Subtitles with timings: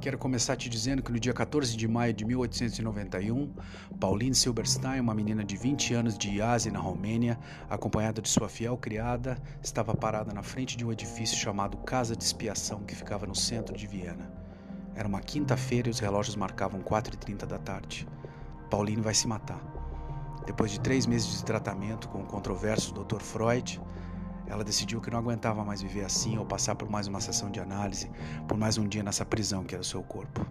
[0.00, 3.52] Quero começar te dizendo que no dia 14 de maio de 1891,
[4.00, 7.38] Pauline Silberstein, uma menina de 20 anos de Iasi, na Romênia,
[7.68, 12.24] acompanhada de sua fiel criada, estava parada na frente de um edifício chamado Casa de
[12.24, 14.32] Expiação, que ficava no centro de Viena.
[14.94, 18.08] Era uma quinta-feira e os relógios marcavam 4h30 da tarde.
[18.70, 19.60] Pauline vai se matar.
[20.46, 23.20] Depois de três meses de tratamento com o controverso Dr.
[23.20, 23.78] Freud,
[24.50, 27.60] ela decidiu que não aguentava mais viver assim ou passar por mais uma sessão de
[27.60, 28.10] análise,
[28.48, 30.44] por mais um dia nessa prisão que era o seu corpo.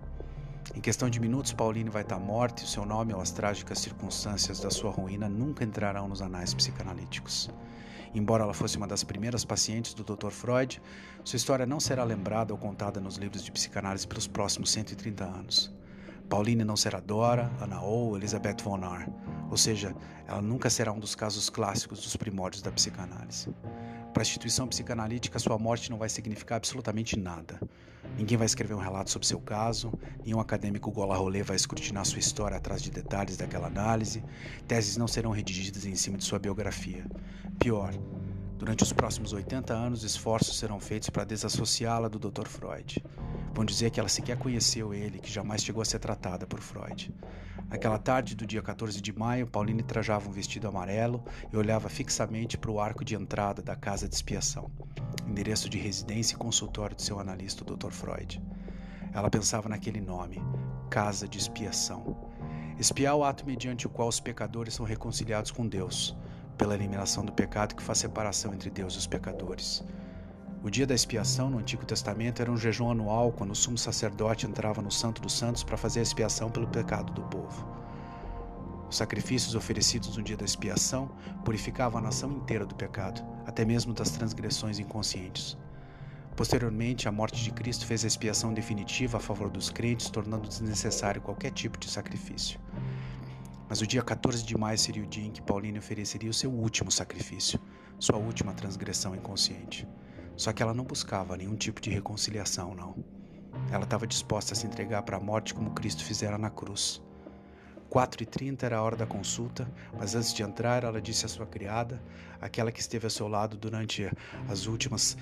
[0.74, 3.80] Em questão de minutos, Pauline vai estar morta e o seu nome ou as trágicas
[3.80, 7.50] circunstâncias da sua ruína nunca entrarão nos anais psicanalíticos.
[8.16, 10.30] Embora ela fosse uma das primeiras pacientes do Dr.
[10.30, 10.82] Freud,
[11.24, 15.72] sua história não será lembrada ou contada nos livros de psicanálise pelos próximos 130 anos.
[16.30, 19.10] Pauline não será Dora, Ana ou Elizabeth von Arr,
[19.50, 19.96] ou seja,
[20.28, 23.50] ela nunca será um dos casos clássicos dos primórdios da psicanálise.
[24.14, 27.60] Para a instituição psicanalítica, sua morte não vai significar absolutamente nada.
[28.16, 29.92] Ninguém vai escrever um relato sobre seu caso,
[30.24, 34.24] nenhum acadêmico gola rolê vai escrutinar sua história atrás de detalhes daquela análise,
[34.68, 37.06] teses não serão redigidas em cima de sua biografia.
[37.58, 37.94] Pior,
[38.60, 42.46] durante os próximos 80 anos, esforços serão feitos para desassociá-la do Dr.
[42.46, 43.02] Freud.
[43.54, 47.10] Vão dizer que ela sequer conheceu ele, que jamais chegou a ser tratada por Freud.
[47.70, 52.58] Naquela tarde do dia 14 de maio, Pauline trajava um vestido amarelo e olhava fixamente
[52.58, 54.70] para o arco de entrada da casa de expiação,
[55.26, 57.92] endereço de residência e consultório de seu analista, o Dr.
[57.92, 58.42] Freud.
[59.14, 60.42] Ela pensava naquele nome,
[60.90, 62.30] Casa de Expiação.
[62.78, 66.16] Espiar o ato mediante o qual os pecadores são reconciliados com Deus,
[66.60, 69.82] pela eliminação do pecado que faz separação entre Deus e os pecadores.
[70.62, 74.46] O dia da expiação no Antigo Testamento era um jejum anual quando o sumo sacerdote
[74.46, 77.66] entrava no Santo dos Santos para fazer a expiação pelo pecado do povo.
[78.90, 81.10] Os sacrifícios oferecidos no dia da expiação
[81.46, 85.58] purificavam a nação inteira do pecado, até mesmo das transgressões inconscientes.
[86.36, 91.22] Posteriormente, a morte de Cristo fez a expiação definitiva a favor dos crentes, tornando desnecessário
[91.22, 92.60] qualquer tipo de sacrifício.
[93.70, 96.50] Mas o dia 14 de maio seria o dia em que Pauline ofereceria o seu
[96.52, 97.60] último sacrifício,
[98.00, 99.88] sua última transgressão inconsciente.
[100.36, 102.96] Só que ela não buscava nenhum tipo de reconciliação, não.
[103.72, 107.00] Ela estava disposta a se entregar para a morte como Cristo fizera na cruz.
[107.92, 112.02] 4h30 era a hora da consulta, mas antes de entrar, ela disse à sua criada,
[112.42, 114.10] aquela que esteve ao seu lado durante
[114.48, 115.16] as últimas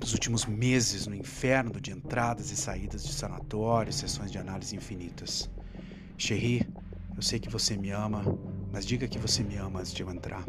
[0.00, 5.50] os últimos meses no inferno de entradas e saídas de sanatórios, sessões de análise infinitas.
[6.16, 6.66] Cherie,
[7.14, 8.22] eu sei que você me ama,
[8.72, 10.44] mas diga que você me ama antes de eu entrar.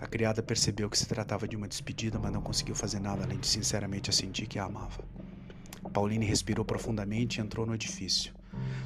[0.00, 3.38] A criada percebeu que se tratava de uma despedida, mas não conseguiu fazer nada além
[3.38, 5.02] de sinceramente assentir que a amava.
[5.94, 8.34] Pauline respirou profundamente e entrou no edifício.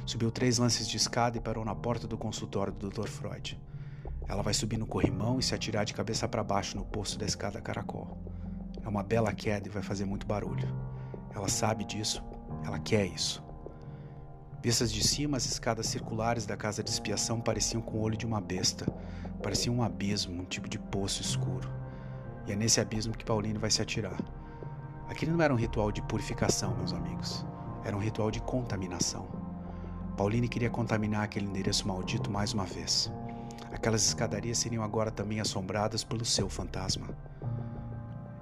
[0.05, 3.07] Subiu três lances de escada e parou na porta do consultório do Dr.
[3.07, 3.59] Freud.
[4.27, 7.25] Ela vai subir no corrimão e se atirar de cabeça para baixo no posto da
[7.25, 8.17] escada caracol.
[8.83, 10.67] É uma bela queda e vai fazer muito barulho.
[11.33, 12.23] Ela sabe disso,
[12.63, 13.43] ela quer isso.
[14.61, 18.25] Vistas de cima, as escadas circulares da casa de expiação pareciam com o olho de
[18.25, 18.85] uma besta.
[19.41, 21.71] Parecia um abismo, um tipo de poço escuro.
[22.45, 24.19] E é nesse abismo que Pauline vai se atirar.
[25.07, 27.45] Aquele não era um ritual de purificação, meus amigos.
[27.85, 29.27] Era um ritual de contaminação.
[30.17, 33.09] Pauline queria contaminar aquele endereço maldito mais uma vez.
[33.71, 37.07] Aquelas escadarias seriam agora também assombradas pelo seu fantasma.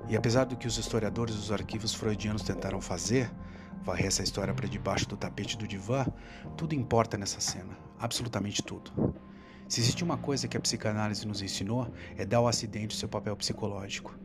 [0.10, 3.30] E apesar do que os historiadores dos arquivos freudianos tentaram fazer,
[3.84, 6.06] varrer essa história para debaixo do tapete do divã,
[6.56, 8.92] tudo importa nessa cena, absolutamente tudo.
[9.68, 13.10] Se existe uma coisa que a psicanálise nos ensinou, é dar ao acidente o seu
[13.10, 14.18] papel psicológico.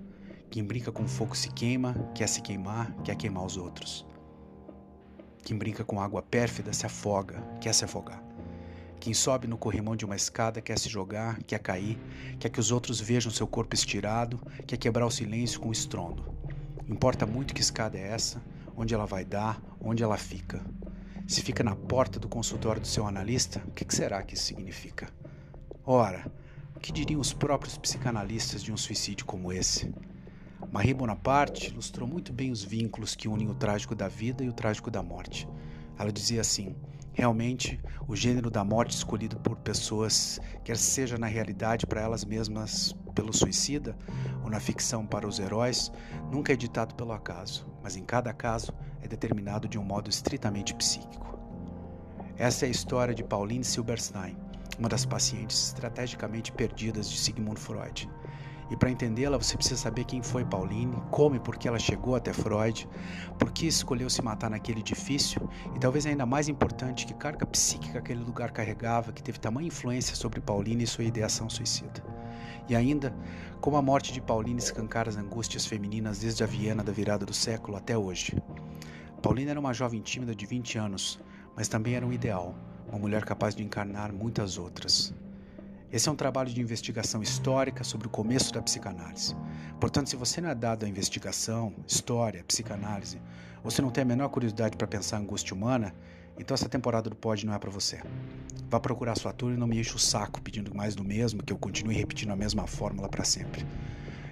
[0.51, 4.07] Quem brinca com fogo se queima, quer se queimar, quer queimar os outros.
[5.43, 8.23] Quem brinca com água pérfida se afoga, quer se afogar.
[9.01, 11.99] Quem sobe no corrimão de uma escada quer se jogar, quer cair,
[12.39, 16.33] quer que os outros vejam seu corpo estirado, quer quebrar o silêncio com estrondo.
[16.89, 18.41] Importa muito que escada é essa,
[18.83, 20.61] onde ela vai dar, onde ela fica.
[21.27, 25.09] Se fica na porta do consultório do seu analista, o que será que isso significa?
[25.87, 26.31] Ora,
[26.75, 29.95] o que diriam os próprios psicanalistas de um suicídio como esse?
[30.73, 34.53] Marie Bonaparte ilustrou muito bem os vínculos que unem o trágico da vida e o
[34.53, 35.49] trágico da morte.
[35.97, 36.75] Ela dizia assim:
[37.13, 42.95] realmente, o gênero da morte escolhido por pessoas, quer seja na realidade para elas mesmas
[43.15, 43.97] pelo suicida
[44.43, 45.93] ou na ficção para os heróis,
[46.31, 48.73] nunca é ditado pelo acaso, mas em cada caso
[49.03, 51.39] é determinado de um modo estritamente psíquico.
[52.37, 54.37] Essa é a história de Pauline Silberstein,
[54.79, 58.09] uma das pacientes estrategicamente perdidas de Sigmund Freud.
[58.73, 62.17] E para entendê-la, você precisa saber quem foi Pauline, como e por que ela chegou
[62.17, 62.89] até Freud,
[63.39, 65.47] por que escolheu se matar naquele edifício
[65.77, 70.17] e talvez ainda mais importante, que carga psíquica aquele lugar carregava que teve tamanha influência
[70.17, 72.03] sobre Pauline e sua ideação suicida.
[72.67, 73.15] E ainda,
[73.61, 77.35] como a morte de Pauline escancara as angústias femininas desde a Viena da virada do
[77.35, 78.43] século até hoje.
[79.21, 81.21] Paulina era uma jovem tímida de 20 anos,
[81.55, 82.55] mas também era um ideal,
[82.89, 85.15] uma mulher capaz de encarnar muitas outras.
[85.93, 89.37] Esse é um trabalho de investigação histórica sobre o começo da psicanálise.
[89.79, 93.21] Portanto, se você não é dado a investigação, história, psicanálise,
[93.63, 95.95] ou você não tem a menor curiosidade para pensar a angústia humana,
[96.39, 98.01] então essa temporada do Pod não é para você.
[98.71, 101.53] Vá procurar sua turma e não me enche o saco pedindo mais do mesmo, que
[101.53, 103.67] eu continue repetindo a mesma fórmula para sempre.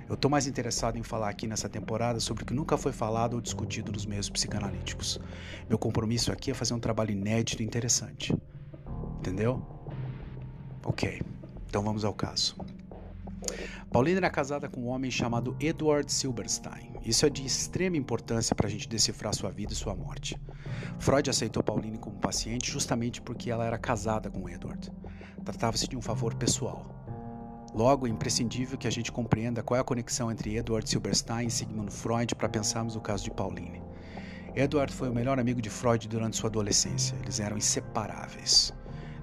[0.08, 3.34] Eu estou mais interessado em falar aqui nessa temporada sobre o que nunca foi falado
[3.34, 5.20] ou discutido nos meios psicanalíticos.
[5.68, 8.34] Meu compromisso aqui é fazer um trabalho inédito e interessante.
[9.18, 9.62] Entendeu?
[10.82, 11.20] Ok,
[11.70, 12.56] então vamos ao caso.
[13.92, 16.90] Paulina era casada com um homem chamado Edward Silberstein.
[17.04, 20.36] Isso é de extrema importância para a gente decifrar sua vida e sua morte.
[20.98, 24.90] Freud aceitou Pauline como paciente justamente porque ela era casada com Edward.
[25.44, 26.92] Tratava-se de um favor pessoal.
[27.72, 31.50] Logo, é imprescindível que a gente compreenda qual é a conexão entre Edward Silberstein e
[31.52, 33.80] Sigmund Freud para pensarmos o caso de Pauline.
[34.56, 37.16] Edward foi o melhor amigo de Freud durante sua adolescência.
[37.22, 38.74] Eles eram inseparáveis.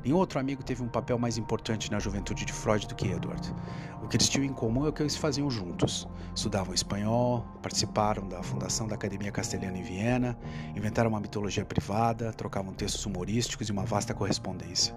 [0.08, 3.54] Nenhum outro amigo teve um papel mais importante na juventude de Freud do que Edward.
[4.02, 6.08] O que eles tinham em comum é o que eles faziam juntos.
[6.34, 10.40] Estudavam espanhol, participaram da fundação da Academia Castelhana em Viena,
[10.74, 14.96] inventaram uma mitologia privada, trocavam textos humorísticos e uma vasta correspondência.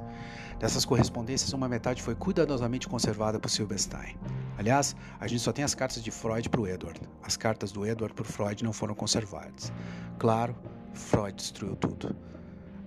[0.60, 4.16] Dessas correspondências, uma metade foi cuidadosamente conservada por Silberstein.
[4.56, 7.00] Aliás, a gente só tem as cartas de Freud para o Edward.
[7.20, 9.72] As cartas do Edward por Freud não foram conservadas.
[10.20, 10.54] Claro,
[10.94, 12.29] Freud destruiu tudo.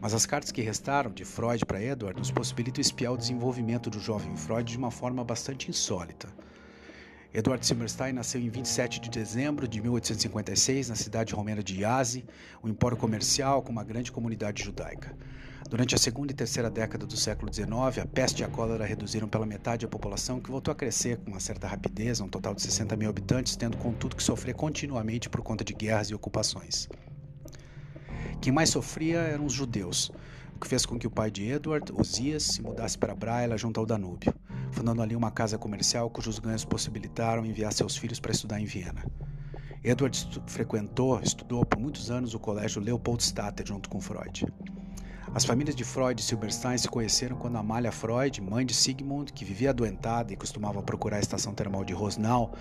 [0.03, 4.01] Mas as cartas que restaram de Freud para Edward nos possibilitam espiar o desenvolvimento do
[4.01, 6.27] jovem Freud de uma forma bastante insólita.
[7.33, 12.25] Edward Silberstein nasceu em 27 de dezembro de 1856 na cidade romena de Iazi,
[12.61, 15.15] um empório comercial com uma grande comunidade judaica.
[15.69, 19.29] Durante a segunda e terceira década do século XIX, a peste e a cólera reduziram
[19.29, 22.61] pela metade a população, que voltou a crescer com uma certa rapidez, um total de
[22.61, 26.89] 60 mil habitantes, tendo contudo que sofrer continuamente por conta de guerras e ocupações.
[28.41, 30.11] Quem mais sofria eram os judeus,
[30.55, 33.79] o que fez com que o pai de Edward, Osias, se mudasse para Braila junto
[33.79, 34.33] ao Danúbio,
[34.71, 39.03] fundando ali uma casa comercial cujos ganhos possibilitaram enviar seus filhos para estudar em Viena.
[39.83, 44.45] Edward frequentou, estudou por muitos anos o colégio Leopoldstadt junto com Freud.
[45.35, 49.43] As famílias de Freud e Silberstein se conheceram quando Amália Freud, mãe de Sigmund, que
[49.43, 52.53] vivia adoentada e costumava procurar a estação termal de Rosnau,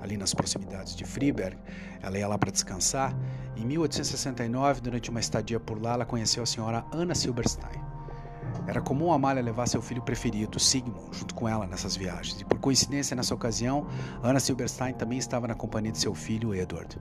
[0.00, 1.58] ali nas proximidades de Friberg,
[2.00, 3.16] ela ia lá para descansar.
[3.56, 7.80] Em 1869, durante uma estadia por lá, ela conheceu a senhora Anna Silberstein.
[8.64, 12.60] Era comum Amália levar seu filho preferido, Sigmund, junto com ela nessas viagens, e por
[12.60, 13.88] coincidência, nessa ocasião,
[14.22, 16.96] Anna Silberstein também estava na companhia de seu filho, Edward.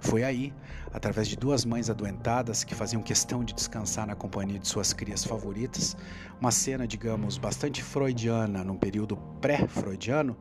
[0.00, 0.52] Foi aí,
[0.92, 5.22] através de duas mães adoentadas que faziam questão de descansar na companhia de suas crias
[5.22, 5.96] favoritas,
[6.40, 10.36] uma cena, digamos, bastante freudiana num período pré-freudiano,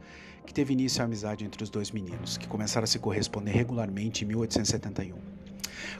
[0.46, 4.24] que teve início a amizade entre os dois meninos, que começaram a se corresponder regularmente
[4.24, 5.39] em 1871.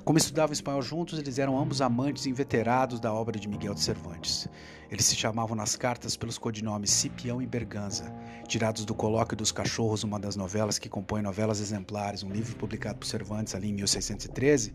[0.04, 4.48] Como estudavam espanhol juntos, eles eram ambos amantes inveterados da obra de Miguel de Cervantes.
[4.92, 8.12] Eles se chamavam nas cartas pelos codinomes Cipião e Berganza,
[8.48, 12.98] tirados do Colóquio dos Cachorros, uma das novelas que compõe Novelas Exemplares, um livro publicado
[12.98, 14.74] por Cervantes ali em 1613,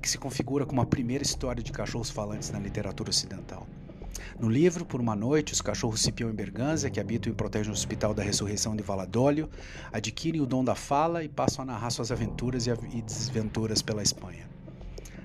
[0.00, 3.66] que se configura como a primeira história de cachorros falantes na literatura ocidental.
[4.38, 7.72] No livro, por uma noite, os cachorros Cipião e Berganza, que habitam e protegem o
[7.72, 9.48] Hospital da Ressurreição de Valadolio,
[9.90, 14.46] adquirem o dom da fala e passam a narrar suas aventuras e desventuras pela Espanha.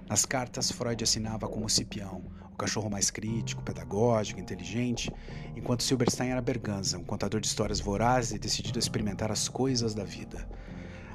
[0.08, 5.12] Nas cartas, Freud assinava como Cipião, o cachorro mais crítico, pedagógico, inteligente,
[5.58, 9.94] enquanto Silberstein era Berganza, um contador de histórias voraz e decidido a experimentar as coisas
[9.94, 10.48] da vida.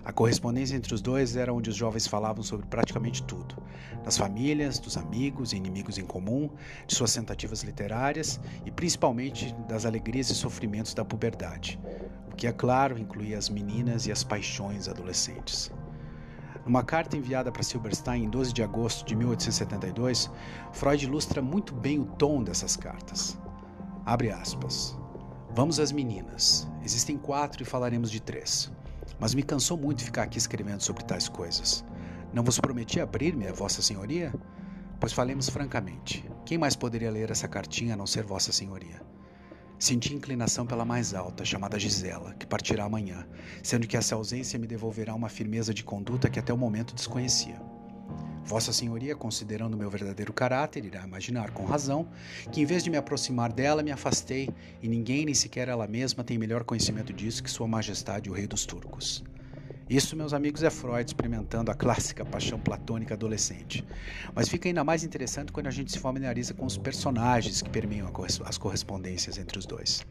[0.06, 3.56] A correspondência entre os dois era onde os jovens falavam sobre praticamente tudo:
[4.04, 6.48] das famílias, dos amigos e inimigos em comum,
[6.86, 11.76] de suas tentativas literárias e principalmente das alegrias e sofrimentos da puberdade,
[12.30, 15.72] o que, é claro, incluía as meninas e as paixões adolescentes.
[16.64, 20.30] Numa carta enviada para Silberstein em 12 de agosto de 1872,
[20.72, 23.36] Freud ilustra muito bem o tom dessas cartas.
[24.04, 24.96] Abre aspas.
[25.52, 26.68] Vamos às meninas.
[26.84, 28.70] Existem quatro e falaremos de três
[29.18, 31.84] mas me cansou muito ficar aqui escrevendo sobre tais coisas.
[32.32, 34.32] Não vos prometi abrir-me a Vossa Senhoria?
[35.00, 36.24] Pois falemos francamente.
[36.44, 39.00] Quem mais poderia ler essa cartinha a não ser Vossa Senhoria?
[39.78, 43.26] Senti inclinação pela mais alta, chamada Gisela, que partirá amanhã,
[43.62, 47.60] sendo que essa ausência me devolverá uma firmeza de conduta que até o momento desconhecia.
[48.46, 52.06] Vossa Senhoria, considerando meu verdadeiro caráter, irá imaginar com razão
[52.52, 54.48] que, em vez de me aproximar dela, me afastei,
[54.80, 58.46] e ninguém, nem sequer ela mesma, tem melhor conhecimento disso que Sua Majestade, o Rei
[58.46, 59.24] dos Turcos.
[59.90, 63.84] Isso, meus amigos, é Freud experimentando a clássica paixão platônica adolescente.
[64.32, 68.08] Mas fica ainda mais interessante quando a gente se familiariza com os personagens que permeiam
[68.44, 70.06] as correspondências entre os dois.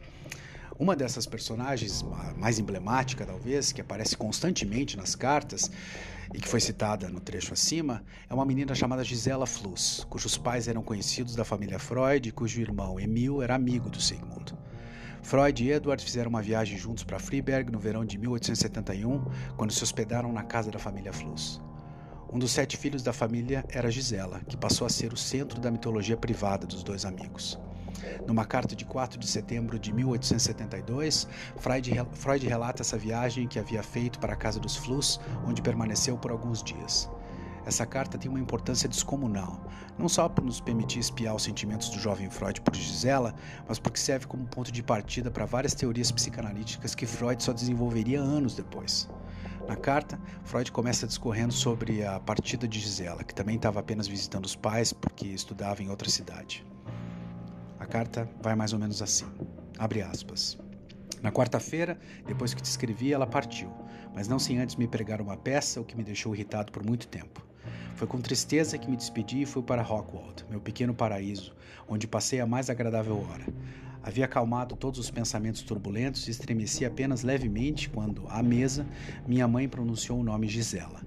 [0.78, 2.04] Uma dessas personagens,
[2.36, 5.70] mais emblemática talvez, que aparece constantemente nas cartas
[6.34, 10.68] e que foi citada no trecho acima, é uma menina chamada Gisela Fluss, cujos pais
[10.68, 14.54] eram conhecidos da família Freud e cujo irmão Emil era amigo do Sigmund.
[15.22, 19.24] Freud e Edward fizeram uma viagem juntos para Freiberg no verão de 1871,
[19.56, 21.60] quando se hospedaram na casa da família Fluss.
[22.32, 25.70] Um dos sete filhos da família era Gisela, que passou a ser o centro da
[25.70, 27.58] mitologia privada dos dois amigos.
[28.26, 33.82] Numa carta de 4 de setembro de 1872, Freud, Freud relata essa viagem que havia
[33.82, 37.10] feito para a casa dos Fluss, onde permaneceu por alguns dias.
[37.66, 39.60] Essa carta tem uma importância descomunal,
[39.98, 43.34] não só por nos permitir espiar os sentimentos do jovem Freud por Gisela,
[43.66, 48.20] mas porque serve como ponto de partida para várias teorias psicanalíticas que Freud só desenvolveria
[48.20, 49.08] anos depois.
[49.66, 54.44] Na carta, Freud começa discorrendo sobre a partida de Gisela, que também estava apenas visitando
[54.44, 56.64] os pais porque estudava em outra cidade.
[57.78, 59.26] A carta vai mais ou menos assim.
[59.78, 60.58] Abre aspas.
[61.22, 63.72] Na quarta-feira, depois que te escrevi, ela partiu,
[64.14, 67.08] mas não sem antes me pregar uma peça, o que me deixou irritado por muito
[67.08, 67.44] tempo.
[67.94, 71.54] Foi com tristeza que me despedi e fui para Rockwold, meu pequeno paraíso,
[71.88, 73.46] onde passei a mais agradável hora.
[74.02, 78.86] Havia acalmado todos os pensamentos turbulentos e estremeci apenas levemente quando, à mesa,
[79.26, 81.00] minha mãe pronunciou o nome Gisela.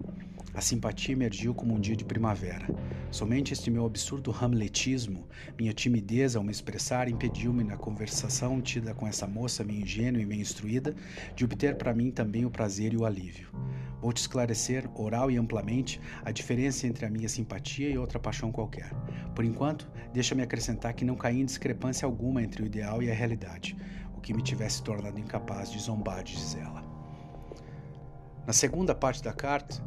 [0.53, 2.67] A simpatia emergiu como um dia de primavera.
[3.11, 5.27] Somente este meu absurdo hamletismo,
[5.57, 10.25] minha timidez ao me expressar, impediu-me na conversação tida com essa moça, minha ingênua e
[10.25, 10.95] bem instruída,
[11.35, 13.49] de obter para mim também o prazer e o alívio.
[14.01, 18.51] Vou te esclarecer, oral e amplamente, a diferença entre a minha simpatia e outra paixão
[18.51, 18.91] qualquer.
[19.35, 23.13] Por enquanto, deixa-me acrescentar que não caí em discrepância alguma entre o ideal e a
[23.13, 23.75] realidade,
[24.15, 26.83] o que me tivesse tornado incapaz de zombar de Gisela.
[28.47, 29.83] Na segunda parte da carta,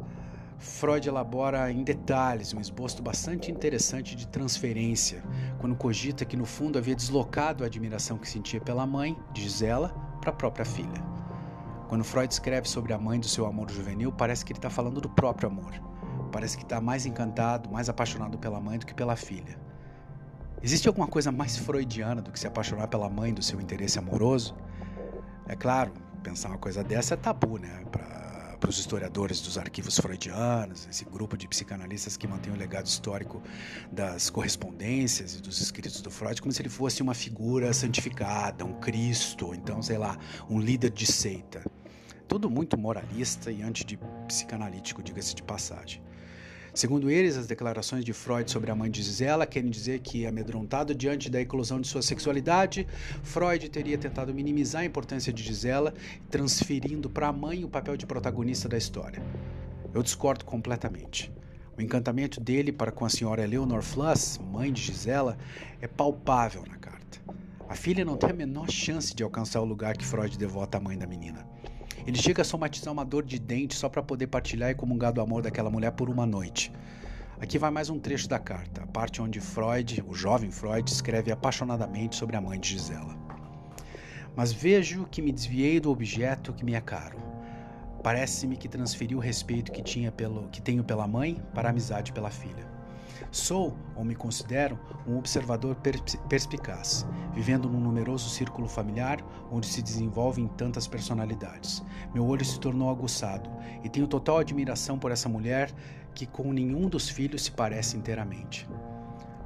[0.63, 5.21] Freud elabora em detalhes um esboço bastante interessante de transferência,
[5.59, 9.89] quando cogita que no fundo havia deslocado a admiração que sentia pela mãe, Gisela,
[10.21, 11.03] para a própria filha.
[11.89, 15.01] Quando Freud escreve sobre a mãe do seu amor juvenil, parece que ele está falando
[15.01, 15.73] do próprio amor.
[16.31, 19.59] Parece que está mais encantado, mais apaixonado pela mãe do que pela filha.
[20.61, 24.55] Existe alguma coisa mais freudiana do que se apaixonar pela mãe do seu interesse amoroso?
[25.45, 25.91] É claro,
[26.23, 27.83] pensar uma coisa dessa é tabu, né?
[27.91, 28.22] Pra
[28.63, 33.43] para os historiadores dos arquivos freudianos, esse grupo de psicanalistas que mantém o legado histórico
[33.91, 38.79] das correspondências e dos escritos do Freud, como se ele fosse uma figura santificada, um
[38.79, 40.17] Cristo, então, sei lá,
[40.49, 41.61] um líder de seita.
[42.25, 46.01] Tudo muito moralista e anti de psicanalítico, diga-se de passagem.
[46.73, 50.95] Segundo eles, as declarações de Freud sobre a mãe de Gisela querem dizer que, amedrontado
[50.95, 52.87] diante da eclosão de sua sexualidade,
[53.21, 55.93] Freud teria tentado minimizar a importância de Gisela,
[56.31, 59.21] transferindo para a mãe o papel de protagonista da história.
[59.93, 61.31] Eu discordo completamente.
[61.77, 65.37] O encantamento dele para com a senhora Eleanor Fluss, mãe de Gisela,
[65.79, 67.19] é palpável na carta.
[67.69, 70.81] A filha não tem a menor chance de alcançar o lugar que Freud devota à
[70.81, 71.47] mãe da menina.
[72.05, 75.21] Ele chega a somatizar uma dor de dente só para poder partilhar e comungar do
[75.21, 76.71] amor daquela mulher por uma noite.
[77.39, 81.31] Aqui vai mais um trecho da carta, a parte onde Freud, o jovem Freud, escreve
[81.31, 83.17] apaixonadamente sobre a mãe de Gisela.
[84.35, 87.17] Mas vejo que me desviei do objeto que me é caro.
[88.03, 92.11] Parece-me que transferi o respeito que, tinha pelo, que tenho pela mãe para a amizade
[92.11, 92.72] pela filha.
[93.31, 95.75] Sou, ou me considero, um observador
[96.29, 101.83] perspicaz, vivendo num numeroso círculo familiar onde se desenvolvem tantas personalidades.
[102.13, 103.49] Meu olho se tornou aguçado
[103.83, 105.71] e tenho total admiração por essa mulher
[106.13, 108.67] que com nenhum dos filhos se parece inteiramente.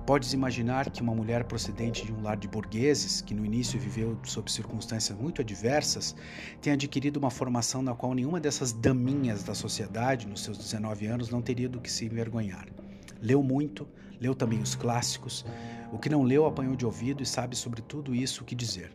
[0.08, 4.18] Podes imaginar que uma mulher procedente de um lar de burgueses, que no início viveu
[4.24, 6.16] sob circunstâncias muito adversas,
[6.62, 11.30] tenha adquirido uma formação na qual nenhuma dessas daminhas da sociedade, nos seus 19 anos,
[11.30, 12.70] não teria do que se envergonhar.
[13.22, 13.88] Leu muito,
[14.20, 15.46] leu também os clássicos.
[15.92, 18.92] O que não leu apanhou de ouvido e sabe sobre tudo isso o que dizer.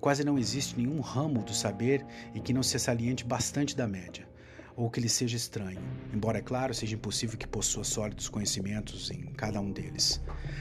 [0.00, 4.28] Quase não existe nenhum ramo do saber em que não se saliente bastante da média,
[4.76, 5.80] ou que lhe seja estranho,
[6.14, 10.20] embora, é claro, seja impossível que possua sólidos conhecimentos em cada um deles.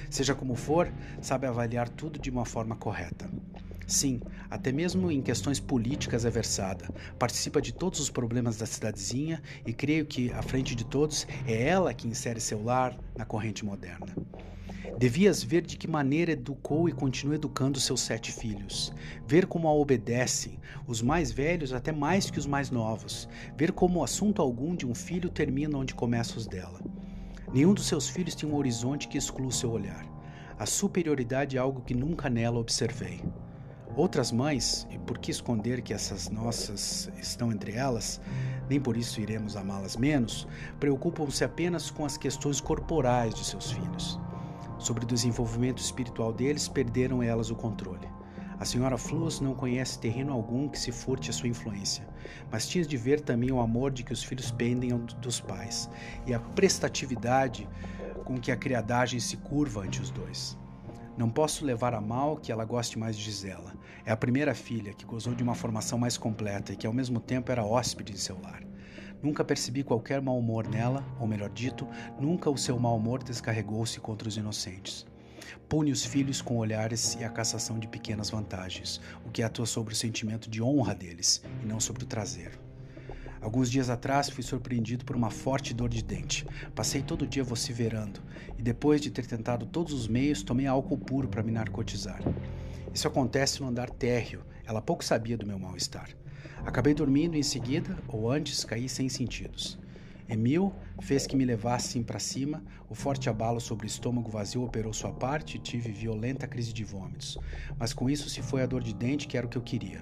[0.09, 3.29] Seja como for, sabe avaliar tudo de uma forma correta.
[3.87, 6.89] Sim, até mesmo em questões políticas é versada.
[7.17, 11.69] Participa de todos os problemas da cidadezinha e creio que, à frente de todos, é
[11.69, 14.13] ela que insere seu lar na corrente moderna.
[14.99, 18.91] Devias ver de que maneira educou e continua educando seus sete filhos.
[19.25, 23.29] Ver como a obedecem, os mais velhos até mais que os mais novos.
[23.55, 26.81] Ver como o assunto algum de um filho termina onde começa os dela.
[27.53, 30.05] Nenhum dos seus filhos tem um horizonte que exclua seu olhar.
[30.59, 33.21] A superioridade é algo que nunca nela observei.
[33.97, 38.21] Outras mães, e por que esconder que essas nossas estão entre elas,
[38.69, 40.47] nem por isso iremos amá-las menos,
[40.79, 44.19] preocupam-se apenas com as questões corporais de seus filhos.
[44.77, 48.07] Sobre o desenvolvimento espiritual deles, perderam elas o controle.
[48.59, 52.07] A senhora Flus não conhece terreno algum que se furte a sua influência,
[52.51, 55.89] mas tinha de ver também o amor de que os filhos pendem dos pais
[56.27, 57.67] e a prestatividade
[58.23, 60.55] com que a criadagem se curva ante os dois.
[61.17, 63.73] Não posso levar a mal que ela goste mais de Gisela.
[64.05, 67.19] É a primeira filha que gozou de uma formação mais completa e que ao mesmo
[67.19, 68.61] tempo era hóspede de seu lar.
[69.23, 71.87] Nunca percebi qualquer mau humor nela, ou melhor dito,
[72.19, 75.07] nunca o seu mau humor descarregou-se contra os inocentes.
[75.67, 79.95] Pune os filhos com olhares e a cassação de pequenas vantagens, o que atua sobre
[79.95, 82.66] o sentimento de honra deles e não sobre o traseiro.
[83.41, 86.45] Alguns dias atrás fui surpreendido por uma forte dor de dente.
[86.75, 88.19] Passei todo o dia vociferando
[88.57, 92.21] e depois de ter tentado todos os meios, tomei álcool puro para me narcotizar.
[92.93, 94.43] Isso acontece no andar térreo.
[94.65, 96.09] Ela pouco sabia do meu mal-estar.
[96.65, 99.77] Acabei dormindo e em seguida, ou antes, caí sem sentidos.
[100.29, 104.91] Emil fez que me levassem para cima, o forte abalo sobre o estômago vazio operou
[104.91, 107.37] sua parte e tive violenta crise de vômitos.
[107.77, 110.01] Mas com isso se foi a dor de dente que era o que eu queria.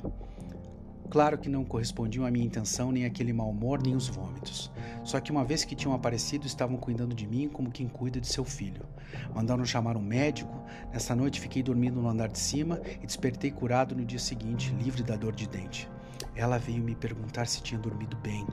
[1.09, 4.71] Claro que não correspondiam à minha intenção nem aquele mau humor nem os vômitos.
[5.03, 8.27] Só que uma vez que tinham aparecido, estavam cuidando de mim como quem cuida de
[8.27, 8.85] seu filho.
[9.33, 10.63] Mandaram chamar um médico.
[10.91, 15.03] Nessa noite fiquei dormindo no andar de cima e despertei curado no dia seguinte, livre
[15.03, 15.89] da dor de dente.
[16.35, 18.45] Ela veio me perguntar se tinha dormido bem.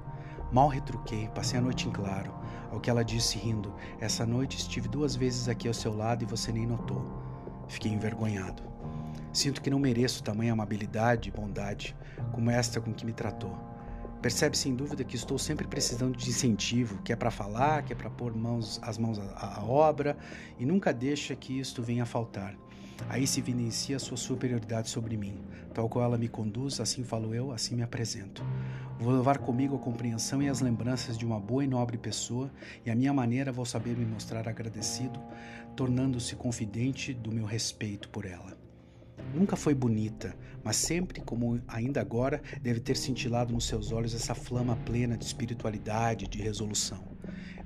[0.53, 2.35] Mal retruquei, passei a noite em claro.
[2.71, 6.27] Ao que ela disse rindo: Essa noite estive duas vezes aqui ao seu lado e
[6.27, 7.05] você nem notou.
[7.69, 8.72] Fiquei envergonhado.
[9.33, 11.97] Sinto que não mereço tamanha amabilidade e bondade
[12.33, 13.57] como esta com que me tratou.
[14.21, 17.97] Percebe sem dúvida que estou sempre precisando de incentivo, que é para falar, que é
[17.97, 20.17] para pôr mãos, as mãos à, à, obra
[20.61, 22.55] e nunca deixa que isto venha a faltar.
[23.09, 25.41] Aí se evidencia sua superioridade sobre mim.
[25.75, 28.45] Tal qual ela me conduz, assim falo eu, assim me apresento.
[29.01, 32.49] Vou levar comigo a compreensão e as lembranças de uma boa e nobre pessoa,
[32.87, 35.19] e a minha maneira vou saber me mostrar agradecido,
[35.75, 38.57] tornando-se confidente do meu respeito por ela.
[39.35, 44.35] Nunca foi bonita, mas sempre, como ainda agora, deve ter cintilado nos seus olhos essa
[44.35, 47.03] flama plena de espiritualidade, de resolução.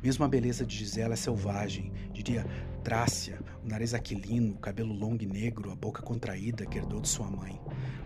[0.02, 2.47] Mesmo a beleza de Gisela é selvagem, diria
[2.84, 7.08] trácia, o nariz aquilino, o cabelo longo e negro, a boca contraída que herdou de
[7.08, 7.60] sua mãe,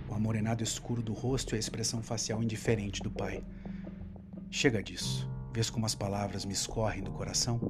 [0.08, 3.44] o amorenado escuro do rosto e a expressão facial indiferente do pai.
[4.50, 5.28] Chega disso.
[5.52, 7.60] Vês como as palavras me escorrem do coração?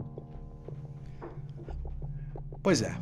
[2.63, 2.95] Pois é,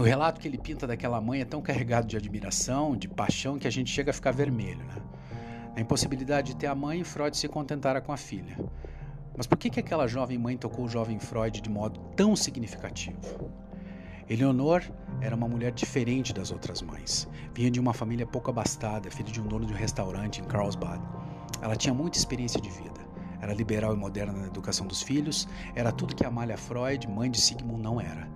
[0.00, 3.68] o relato que ele pinta daquela mãe é tão carregado de admiração, de paixão, que
[3.68, 4.82] a gente chega a ficar vermelho.
[4.82, 4.94] Né?
[5.76, 8.56] A impossibilidade de ter a mãe, Freud se contentara com a filha.
[9.36, 13.50] Mas por que, que aquela jovem mãe tocou o jovem Freud de modo tão significativo?
[14.26, 14.82] Eleonor
[15.20, 17.28] era uma mulher diferente das outras mães.
[17.52, 21.02] Vinha de uma família pouco abastada, filha de um dono de um restaurante em Carlsbad.
[21.60, 23.00] Ela tinha muita experiência de vida.
[23.38, 27.38] Era liberal e moderna na educação dos filhos, era tudo que Amália Freud, mãe de
[27.38, 28.26] Sigmund, não era.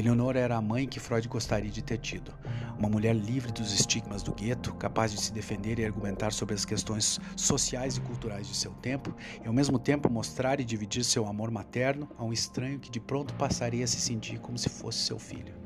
[0.00, 2.32] Eleonora era a mãe que Freud gostaria de ter tido.
[2.78, 6.64] Uma mulher livre dos estigmas do gueto, capaz de se defender e argumentar sobre as
[6.64, 11.26] questões sociais e culturais de seu tempo, e ao mesmo tempo mostrar e dividir seu
[11.26, 15.00] amor materno a um estranho que de pronto passaria a se sentir como se fosse
[15.00, 15.59] seu filho.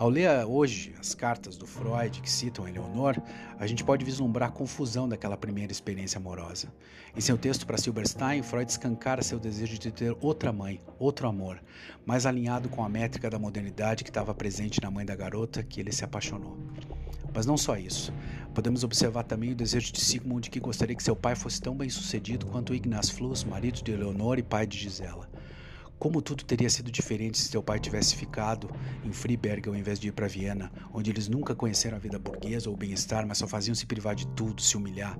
[0.00, 3.20] Ao ler hoje as cartas do Freud que citam Eleonor,
[3.58, 6.72] a gente pode vislumbrar a confusão daquela primeira experiência amorosa.
[7.14, 11.62] Em seu texto para Silberstein, Freud escancara seu desejo de ter outra mãe, outro amor,
[12.06, 15.80] mais alinhado com a métrica da modernidade que estava presente na mãe da garota que
[15.80, 16.56] ele se apaixonou.
[17.34, 18.10] Mas não só isso.
[18.54, 21.90] Podemos observar também o desejo de Sigmund que gostaria que seu pai fosse tão bem
[21.90, 25.28] sucedido quanto Ignaz Fluss, marido de Eleonor e pai de Gisela.
[26.00, 28.70] Como tudo teria sido diferente se seu pai tivesse ficado
[29.04, 32.70] em Freiberg ao invés de ir para Viena, onde eles nunca conheceram a vida burguesa
[32.70, 35.18] ou o bem-estar, mas só faziam se privar de tudo, se humilhar.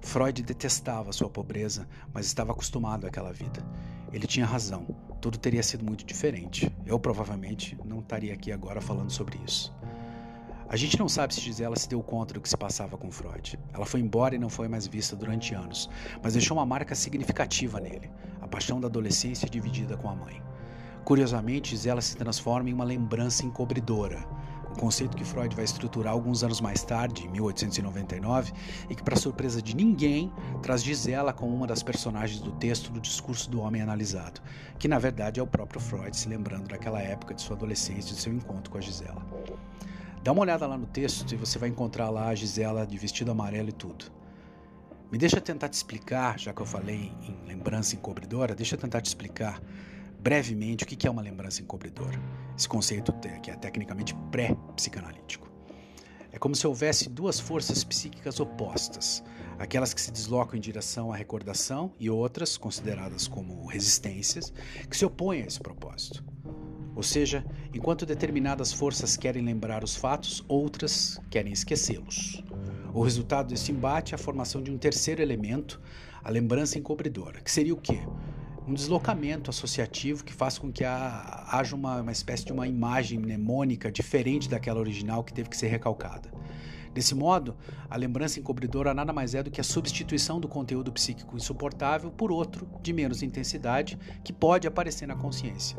[0.00, 3.62] Freud detestava sua pobreza, mas estava acostumado àquela vida.
[4.10, 4.86] Ele tinha razão,
[5.20, 6.74] tudo teria sido muito diferente.
[6.86, 9.74] Eu provavelmente não estaria aqui agora falando sobre isso.
[10.72, 13.58] A gente não sabe se Gisela se deu conta do que se passava com Freud.
[13.74, 15.90] Ela foi embora e não foi mais vista durante anos,
[16.22, 20.42] mas deixou uma marca significativa nele a paixão da adolescência dividida com a mãe.
[21.04, 24.26] Curiosamente, Gisela se transforma em uma lembrança encobridora,
[24.70, 28.54] um conceito que Freud vai estruturar alguns anos mais tarde, em 1899,
[28.88, 30.32] e que, para surpresa de ninguém,
[30.62, 34.40] traz Gisela como uma das personagens do texto do Discurso do Homem Analisado,
[34.78, 38.14] que na verdade é o próprio Freud se lembrando daquela época de sua adolescência e
[38.14, 39.20] de seu encontro com a Gisela.
[40.22, 43.32] Dá uma olhada lá no texto e você vai encontrar lá a Gisela de vestido
[43.32, 44.04] amarelo e tudo.
[45.10, 49.00] Me deixa tentar te explicar, já que eu falei em lembrança encobridora, deixa eu tentar
[49.00, 49.60] te explicar
[50.20, 52.20] brevemente o que é uma lembrança encobridora.
[52.56, 55.50] Esse conceito que é tecnicamente pré-psicanalítico.
[56.30, 59.24] É como se houvesse duas forças psíquicas opostas,
[59.58, 64.52] aquelas que se deslocam em direção à recordação e outras, consideradas como resistências,
[64.88, 66.24] que se opõem a esse propósito.
[66.94, 72.42] Ou seja, enquanto determinadas forças querem lembrar os fatos, outras querem esquecê-los.
[72.94, 75.80] O resultado desse embate é a formação de um terceiro elemento,
[76.22, 78.00] a lembrança encobridora, que seria o quê?
[78.68, 83.90] Um deslocamento associativo que faz com que haja uma, uma espécie de uma imagem mnemônica
[83.90, 86.30] diferente daquela original que teve que ser recalcada.
[86.94, 87.56] Desse modo,
[87.88, 92.30] a lembrança encobridora nada mais é do que a substituição do conteúdo psíquico insuportável por
[92.30, 95.78] outro de menos intensidade que pode aparecer na consciência.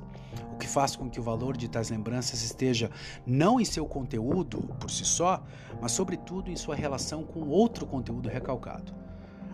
[0.54, 2.89] O que faz com que o valor de tais lembranças esteja
[3.26, 5.43] não em seu conteúdo por si só,
[5.80, 8.93] mas sobretudo em sua relação com outro conteúdo recalcado.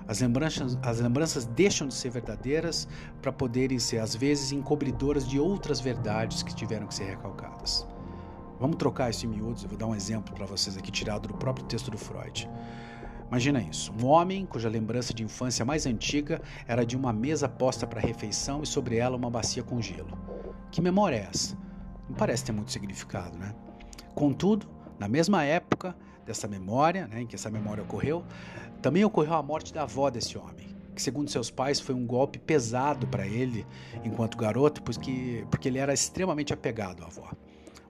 [0.07, 2.87] As lembranças, as lembranças deixam de ser verdadeiras
[3.21, 7.85] para poderem ser, às vezes, encobridoras de outras verdades que tiveram que ser recalcadas.
[8.59, 11.33] Vamos trocar isso em miúdos, eu vou dar um exemplo para vocês aqui tirado do
[11.33, 12.49] próprio texto do Freud.
[13.29, 17.87] Imagina isso: um homem cuja lembrança de infância mais antiga era de uma mesa posta
[17.87, 20.17] para refeição e sobre ela uma bacia com gelo.
[20.71, 21.57] Que memória é essa?
[22.09, 23.55] Não parece ter muito significado, né?
[24.13, 24.67] Contudo,
[24.99, 25.95] na mesma época
[26.25, 28.25] dessa memória, né, em que essa memória ocorreu,
[28.81, 32.37] também ocorreu a morte da avó desse homem, que segundo seus pais foi um golpe
[32.37, 33.65] pesado para ele
[34.03, 37.31] enquanto garoto, porque, porque ele era extremamente apegado à avó.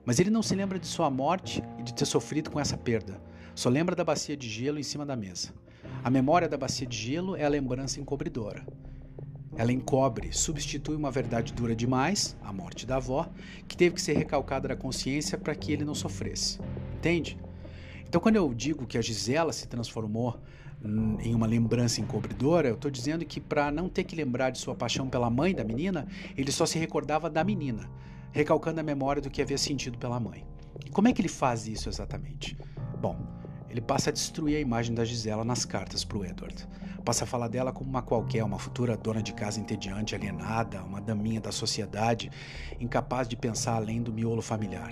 [0.04, 3.20] Mas ele não se lembra de sua morte e de ter sofrido com essa perda.
[3.54, 5.52] Só lembra da bacia de gelo em cima da mesa.
[6.02, 8.64] A memória da bacia de gelo é a lembrança encobridora.
[9.56, 13.28] Ela encobre, substitui uma verdade dura demais, a morte da avó,
[13.68, 16.58] que teve que ser recalcada da consciência para que ele não sofresse.
[16.96, 17.36] Entende?
[18.08, 20.40] Então, quando eu digo que a Gisela se transformou
[21.22, 24.74] em uma lembrança encobridora, eu estou dizendo que para não ter que lembrar de sua
[24.74, 27.90] paixão pela mãe da menina, ele só se recordava da menina
[28.32, 30.46] recalcando a memória do que havia sentido pela mãe.
[30.84, 32.56] E como é que ele faz isso exatamente?
[33.00, 33.16] Bom,
[33.68, 36.66] ele passa a destruir a imagem da Gisela nas cartas para o Edward.
[37.04, 41.00] Passa a falar dela como uma qualquer, uma futura dona de casa entediante, alienada, uma
[41.00, 42.30] daminha da sociedade,
[42.78, 44.90] incapaz de pensar além do miolo familiar.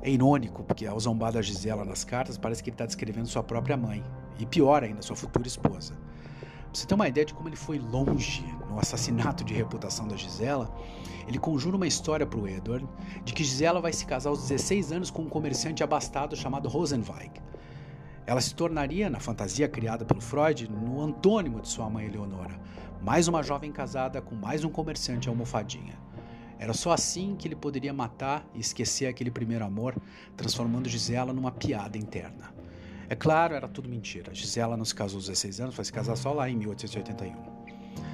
[0.00, 3.42] É irônico, porque ao zombar da Gisela nas cartas, parece que ele está descrevendo sua
[3.42, 4.02] própria mãe,
[4.38, 5.94] e pior ainda, sua futura esposa.
[6.72, 10.72] Você ter uma ideia de como ele foi longe no assassinato de reputação da Gisela,
[11.26, 12.86] ele conjura uma história para o Edward
[13.24, 17.40] de que Gisela vai se casar aos 16 anos com um comerciante abastado chamado Rosenweig.
[18.24, 22.60] Ela se tornaria, na fantasia criada pelo Freud, no antônimo de sua mãe Eleonora,
[23.02, 25.98] mais uma jovem casada com mais um comerciante almofadinha.
[26.56, 29.96] Era só assim que ele poderia matar e esquecer aquele primeiro amor,
[30.36, 32.59] transformando Gisela numa piada interna.
[33.10, 34.32] É claro, era tudo mentira.
[34.32, 37.34] Gisela não se casou aos 16 anos, foi se casar só lá em 1881.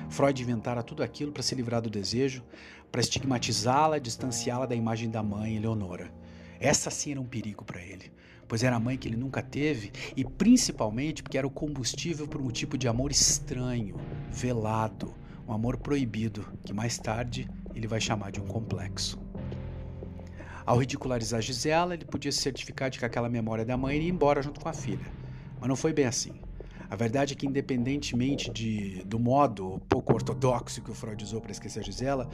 [0.08, 2.42] Freud inventara tudo aquilo para se livrar do desejo,
[2.90, 6.10] para estigmatizá-la, distanciá-la da imagem da mãe, Eleonora.
[6.58, 8.10] Essa sim era um perigo para ele,
[8.48, 12.40] pois era a mãe que ele nunca teve e principalmente porque era o combustível para
[12.40, 13.96] um tipo de amor estranho,
[14.30, 15.14] velado,
[15.46, 19.25] um amor proibido, que mais tarde ele vai chamar de um complexo.
[20.66, 24.42] Ao ridicularizar Gisela, ele podia se certificar de que aquela memória da mãe iria embora
[24.42, 25.06] junto com a filha.
[25.60, 26.32] Mas não foi bem assim.
[26.90, 31.52] A verdade é que, independentemente de, do modo pouco ortodoxo que o Freud usou para
[31.52, 32.28] esquecer Gisela,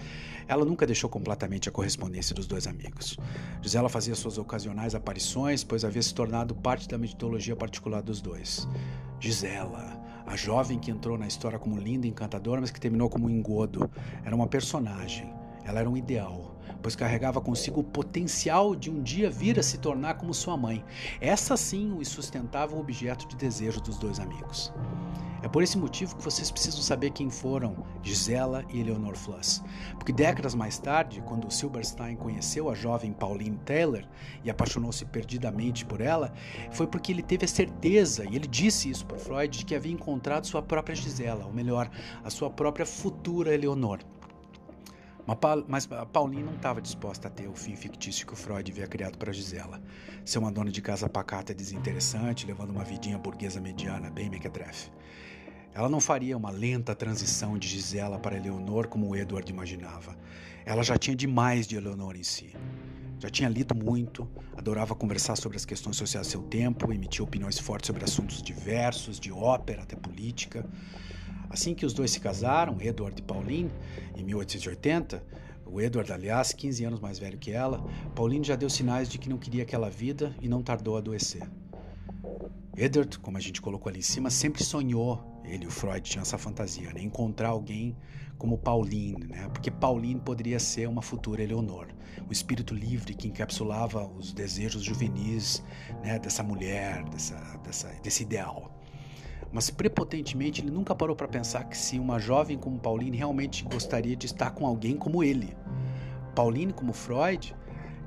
[0.48, 3.18] ela nunca deixou completamente a correspondência dos dois amigos.
[3.60, 8.66] Gisela fazia suas ocasionais aparições, pois havia se tornado parte da metodologia particular dos dois.
[9.20, 13.26] Gisela, a jovem que entrou na história como linda e encantadora, mas que terminou como
[13.26, 13.90] um engodo,
[14.24, 15.32] era uma personagem.
[15.64, 16.51] Ela era um ideal
[16.82, 20.84] pois carregava consigo o potencial de um dia vir a se tornar como sua mãe.
[21.20, 24.72] Essa sim o sustentava o objeto de desejo dos dois amigos.
[25.42, 29.62] É por esse motivo que vocês precisam saber quem foram Gisela e Eleanor Fluss.
[29.98, 34.04] Porque décadas mais tarde, quando Silberstein conheceu a jovem Pauline Taylor
[34.44, 36.32] e apaixonou-se perdidamente por ela,
[36.70, 39.92] foi porque ele teve a certeza, e ele disse isso para Freud, de que havia
[39.92, 41.90] encontrado sua própria Gisela, ou melhor,
[42.22, 43.98] a sua própria futura Eleonor.
[45.68, 48.86] Mas a Pauline não estava disposta a ter o fim fictício que o Freud havia
[48.86, 49.80] criado para Gisela.
[50.24, 54.90] Ser uma dona de casa pacata e desinteressante, levando uma vidinha burguesa mediana, bem mequetrefe.
[55.74, 60.16] Ela não faria uma lenta transição de Gisela para Eleonor como o Edward imaginava.
[60.66, 62.54] Ela já tinha demais de Eleonor em si.
[63.18, 67.58] Já tinha lido muito, adorava conversar sobre as questões sociais do seu tempo, emitia opiniões
[67.58, 70.68] fortes sobre assuntos diversos, de ópera até política.
[71.52, 73.70] Assim que os dois se casaram, Edward e Pauline,
[74.16, 75.22] em 1880,
[75.66, 79.28] o Edward, aliás, 15 anos mais velho que ela, Pauline já deu sinais de que
[79.28, 81.46] não queria aquela vida e não tardou a adoecer.
[82.74, 86.22] Edward, como a gente colocou ali em cima, sempre sonhou, ele e o Freud tinham
[86.22, 87.02] essa fantasia, né?
[87.02, 87.94] encontrar alguém
[88.38, 89.46] como Pauline, né?
[89.52, 91.88] porque Pauline poderia ser uma futura Eleonor,
[92.26, 95.62] o espírito livre que encapsulava os desejos juvenis
[96.02, 96.18] né?
[96.18, 98.72] dessa mulher, dessa, dessa, desse ideal
[99.52, 104.16] mas prepotentemente ele nunca parou para pensar que se uma jovem como Pauline realmente gostaria
[104.16, 105.54] de estar com alguém como ele.
[106.34, 107.54] Pauline, como Freud,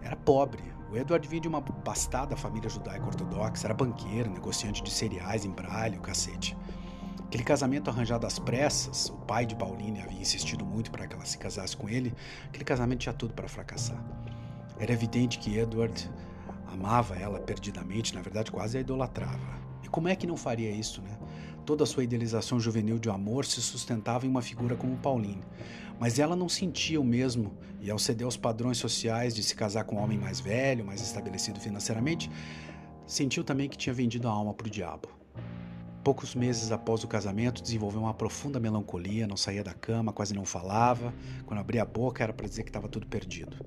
[0.02, 0.64] era pobre.
[0.92, 6.00] O Edward vinha de uma bastada família judaica ortodoxa, era banqueiro, negociante de cereais, embralho,
[6.00, 6.58] cacete.
[7.26, 11.26] Aquele casamento arranjado às pressas, o pai de Pauline havia insistido muito para que ela
[11.26, 12.14] se casasse com ele,
[12.48, 14.02] aquele casamento tinha tudo para fracassar.
[14.80, 16.10] Era evidente que Edward
[16.72, 19.60] amava ela perdidamente, na verdade quase a idolatrava.
[19.84, 21.18] E como é que não faria isso, né?
[21.66, 25.42] Toda sua idealização juvenil de amor se sustentava em uma figura como Pauline.
[26.00, 29.84] Mas ela não sentia o mesmo, e ao ceder aos padrões sociais de se casar
[29.84, 32.30] com um homem mais velho, mais estabelecido financeiramente,
[33.08, 35.10] sentiu também que tinha vendido a alma para o diabo.
[36.04, 40.46] Poucos meses após o casamento, desenvolveu uma profunda melancolia, não saía da cama, quase não
[40.46, 41.12] falava.
[41.48, 43.58] Quando abria a boca, era para dizer que estava tudo perdido.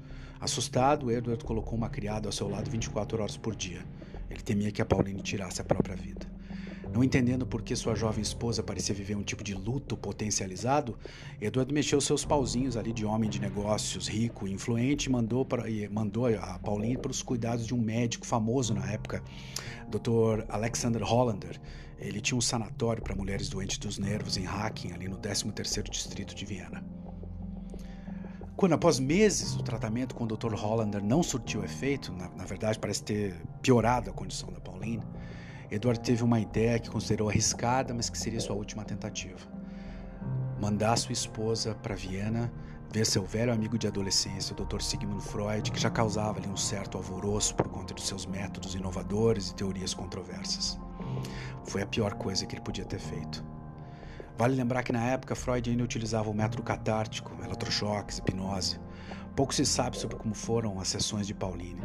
[0.40, 3.84] Assustado, Edward colocou uma criada ao seu lado 24 horas por dia.
[4.30, 6.38] Ele temia que a Pauline tirasse a própria vida.
[6.92, 10.98] Não entendendo por que sua jovem esposa parecia viver um tipo de luto potencializado,
[11.40, 15.88] Eduardo mexeu seus pauzinhos ali de homem de negócios, rico e influente, mandou, para, e
[15.88, 19.22] mandou a Pauline para os cuidados de um médico famoso na época,
[19.88, 20.44] Dr.
[20.48, 21.61] Alexander Hollander.
[21.98, 26.35] Ele tinha um sanatório para mulheres doentes dos nervos em Hacking, ali no 13º distrito
[26.35, 26.85] de Viena.
[28.57, 30.55] Quando, após meses, o tratamento com o Dr.
[30.55, 35.03] Hollander não surtiu efeito, na, na verdade parece ter piorado a condição da Pauline,
[35.70, 39.38] Edward teve uma ideia que considerou arriscada, mas que seria sua última tentativa.
[40.61, 42.50] Mandar sua esposa para Viena
[42.90, 44.81] ver seu velho amigo de adolescência, o Dr.
[44.81, 49.50] Sigmund Freud, que já causava ali um certo alvoroço por conta de seus métodos inovadores
[49.50, 50.78] e teorias controversas.
[51.64, 53.44] Foi a pior coisa que ele podia ter feito.
[54.38, 58.81] Vale lembrar que na época Freud ainda utilizava o método catártico, eletrochoques, hipnose.
[59.37, 61.83] Pouco se sabe sobre como foram as sessões de Pauline.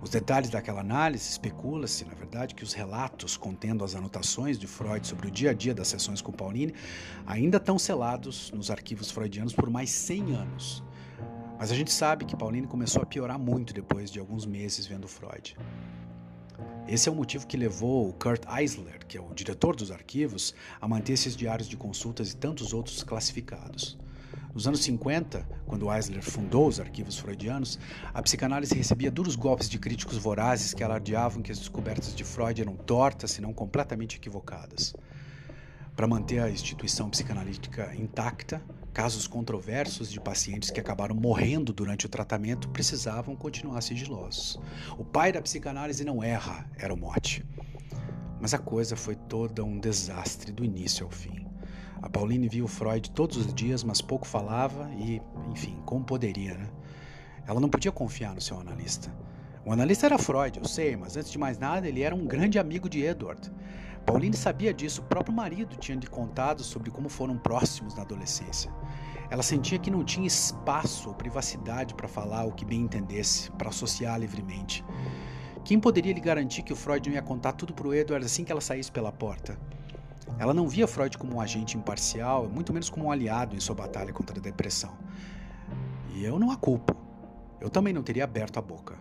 [0.00, 5.04] Os detalhes daquela análise especula-se, na verdade, que os relatos contendo as anotações de Freud
[5.04, 6.72] sobre o dia a dia das sessões com Pauline
[7.26, 10.84] ainda estão selados nos arquivos freudianos por mais 100 anos.
[11.58, 15.08] Mas a gente sabe que Pauline começou a piorar muito depois de alguns meses vendo
[15.08, 15.56] Freud.
[16.86, 20.86] Esse é o motivo que levou Kurt Eisler, que é o diretor dos arquivos, a
[20.86, 23.98] manter esses diários de consultas e tantos outros classificados.
[24.54, 27.78] Nos anos 50, quando Eisler fundou os arquivos freudianos,
[28.12, 32.60] a psicanálise recebia duros golpes de críticos vorazes que alardeavam que as descobertas de Freud
[32.60, 34.94] eram tortas, se não completamente equivocadas.
[35.94, 42.08] Para manter a instituição psicanalítica intacta, casos controversos de pacientes que acabaram morrendo durante o
[42.08, 44.60] tratamento precisavam continuar sigilosos.
[44.96, 47.44] O pai da psicanálise não erra, era o mote.
[48.40, 51.47] Mas a coisa foi toda um desastre do início ao fim.
[52.00, 56.54] A Pauline via o Freud todos os dias, mas pouco falava e, enfim, como poderia,
[56.54, 56.68] né?
[57.46, 59.12] Ela não podia confiar no seu analista.
[59.64, 62.58] O analista era Freud, eu sei, mas antes de mais nada, ele era um grande
[62.58, 63.50] amigo de Edward.
[64.06, 68.72] Pauline sabia disso, o próprio marido tinha lhe contado sobre como foram próximos na adolescência.
[69.28, 73.68] Ela sentia que não tinha espaço ou privacidade para falar o que bem entendesse, para
[73.68, 74.84] associar livremente.
[75.64, 78.44] Quem poderia lhe garantir que o Freud não ia contar tudo para o Edward assim
[78.44, 79.58] que ela saísse pela porta?
[80.38, 83.74] Ela não via Freud como um agente imparcial, muito menos como um aliado em sua
[83.74, 84.96] batalha contra a depressão.
[86.14, 86.96] E eu não a culpo.
[87.60, 88.96] Eu também não teria aberto a boca.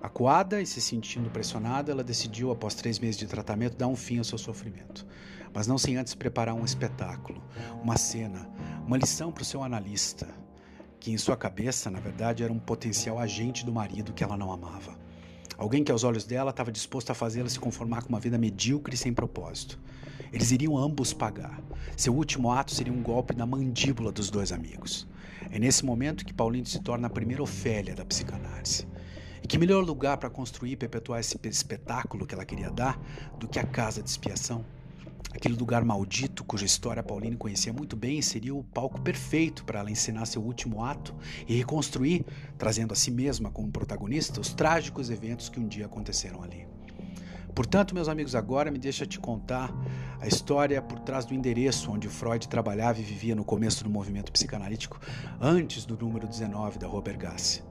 [0.00, 4.18] Acuada e se sentindo pressionada, ela decidiu, após três meses de tratamento, dar um fim
[4.18, 5.06] ao seu sofrimento.
[5.52, 7.42] Mas não sem antes preparar um espetáculo,
[7.82, 8.48] uma cena,
[8.86, 10.28] uma lição para o seu analista,
[11.00, 14.52] que em sua cabeça, na verdade, era um potencial agente do marido que ela não
[14.52, 14.96] amava.
[15.58, 18.94] Alguém que, aos olhos dela, estava disposto a fazê-la se conformar com uma vida medíocre
[18.94, 19.80] e sem propósito.
[20.32, 21.60] Eles iriam ambos pagar.
[21.96, 25.06] Seu último ato seria um golpe na mandíbula dos dois amigos.
[25.50, 28.86] É nesse momento que Pauline se torna a primeira Ofélia da psicanálise.
[29.42, 33.00] E que melhor lugar para construir e perpetuar esse espetáculo que ela queria dar
[33.38, 34.64] do que a casa de expiação?
[35.32, 39.90] Aquele lugar maldito cuja história Pauline conhecia muito bem seria o palco perfeito para ela
[39.90, 41.14] ensinar seu último ato
[41.46, 42.24] e reconstruir,
[42.56, 46.66] trazendo a si mesma como protagonista, os trágicos eventos que um dia aconteceram ali.
[47.56, 49.72] Portanto, meus amigos, agora me deixa te contar
[50.20, 54.30] a história por trás do endereço onde Freud trabalhava e vivia no começo do movimento
[54.30, 55.00] psicanalítico,
[55.40, 57.62] antes do número 19 da Rua Bergasse.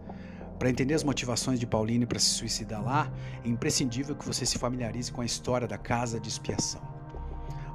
[0.57, 4.57] Para entender as motivações de Pauline para se suicidar lá, é imprescindível que você se
[4.57, 6.81] familiarize com a história da casa de expiação.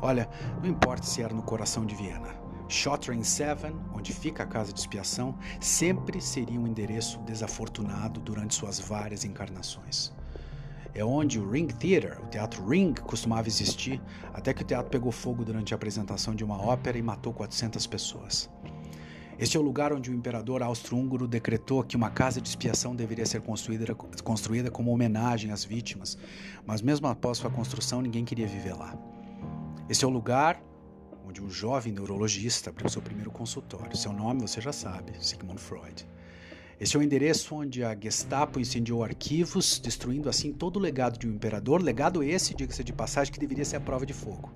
[0.03, 0.29] Olha,
[0.61, 2.35] não importa se era no coração de Viena,
[2.69, 8.81] Shottrain 7, onde fica a casa de expiação, sempre seria um endereço desafortunado durante suas
[8.81, 10.13] várias encarnações
[10.95, 14.01] é onde o Ring Theater, o teatro Ring, costumava existir,
[14.33, 17.87] até que o teatro pegou fogo durante a apresentação de uma ópera e matou 400
[17.87, 18.51] pessoas.
[19.39, 23.25] Este é o lugar onde o imperador austro-húngaro decretou que uma casa de expiação deveria
[23.25, 26.19] ser construída, construída como homenagem às vítimas,
[26.67, 28.95] mas mesmo após sua construção ninguém queria viver lá.
[29.89, 30.63] Este é o lugar
[31.27, 33.97] onde um jovem neurologista abriu seu primeiro consultório.
[33.97, 36.07] Seu nome você já sabe, Sigmund Freud.
[36.81, 41.29] Este é o endereço onde a Gestapo incendiou arquivos, destruindo assim todo o legado de
[41.29, 44.51] um imperador, legado esse, diga-se de passagem, que deveria ser a prova de fogo.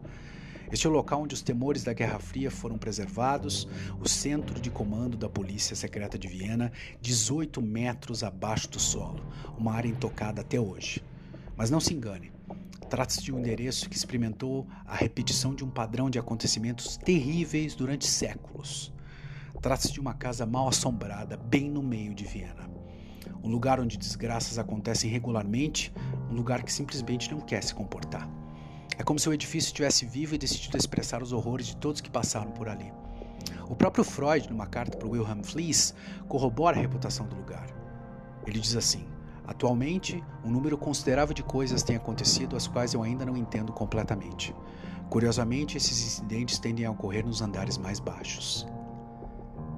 [0.72, 3.68] Este é o local onde os temores da Guerra Fria foram preservados,
[4.00, 9.22] o centro de comando da Polícia Secreta de Viena, 18 metros abaixo do solo,
[9.58, 11.04] uma área intocada até hoje.
[11.54, 12.32] Mas não se engane,
[12.88, 18.06] trata-se de um endereço que experimentou a repetição de um padrão de acontecimentos terríveis durante
[18.06, 18.93] séculos.
[19.64, 22.68] Trata-se de uma casa mal assombrada, bem no meio de Viena.
[23.42, 25.90] Um lugar onde desgraças acontecem regularmente,
[26.30, 28.28] um lugar que simplesmente não quer se comportar.
[28.98, 32.10] É como se o edifício estivesse vivo e decidido expressar os horrores de todos que
[32.10, 32.92] passaram por ali.
[33.66, 35.94] O próprio Freud, numa carta para Wilhelm Fliess,
[36.28, 37.66] corrobora a reputação do lugar.
[38.46, 39.06] Ele diz assim:
[39.46, 44.54] Atualmente, um número considerável de coisas tem acontecido as quais eu ainda não entendo completamente.
[45.08, 48.66] Curiosamente, esses incidentes tendem a ocorrer nos andares mais baixos.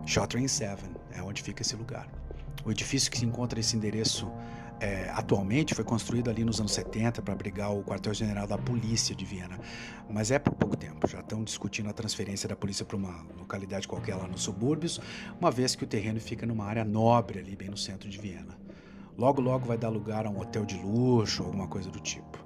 [0.07, 2.09] Shotring 7 é onde fica esse lugar.
[2.65, 4.31] O edifício que se encontra nesse endereço
[4.79, 9.25] é, atualmente foi construído ali nos anos 70 para abrigar o quartel-general da polícia de
[9.25, 9.59] Viena,
[10.09, 11.09] mas é por pouco tempo.
[11.09, 15.01] Já estão discutindo a transferência da polícia para uma localidade qualquer lá nos subúrbios,
[15.41, 18.57] uma vez que o terreno fica numa área nobre ali, bem no centro de Viena.
[19.19, 22.46] Logo, logo vai dar lugar a um hotel de luxo, alguma coisa do tipo.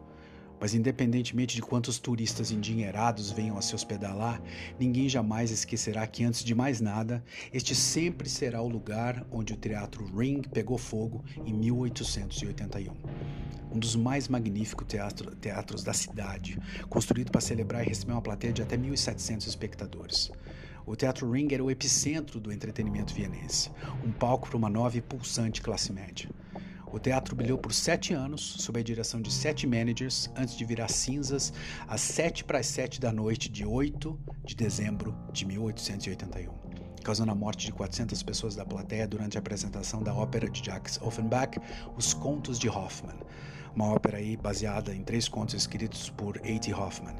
[0.60, 4.40] Mas independentemente de quantos turistas endinheirados venham a se hospedar lá,
[4.78, 9.56] ninguém jamais esquecerá que antes de mais nada, este sempre será o lugar onde o
[9.56, 12.94] teatro Ring pegou fogo em 1881
[13.72, 18.52] um dos mais magníficos teatro, teatros da cidade, construído para celebrar e receber uma plateia
[18.52, 20.30] de até 1.700 espectadores.
[20.84, 23.70] O Teatro Ring era o epicentro do entretenimento vienense,
[24.04, 26.28] um palco para uma nova e pulsante classe média.
[26.92, 30.88] O teatro brilhou por sete anos, sob a direção de sete managers, antes de virar
[30.88, 31.52] cinzas
[31.86, 36.52] às sete para as sete da noite de 8 de dezembro de 1881,
[37.04, 41.00] causando a morte de 400 pessoas da plateia durante a apresentação da ópera de Jacques
[41.00, 41.60] Offenbach,
[41.96, 43.20] Os Contos de Hoffmann,
[43.74, 46.74] uma ópera aí baseada em três contos escritos por A.T.
[46.74, 47.14] Hoffmann.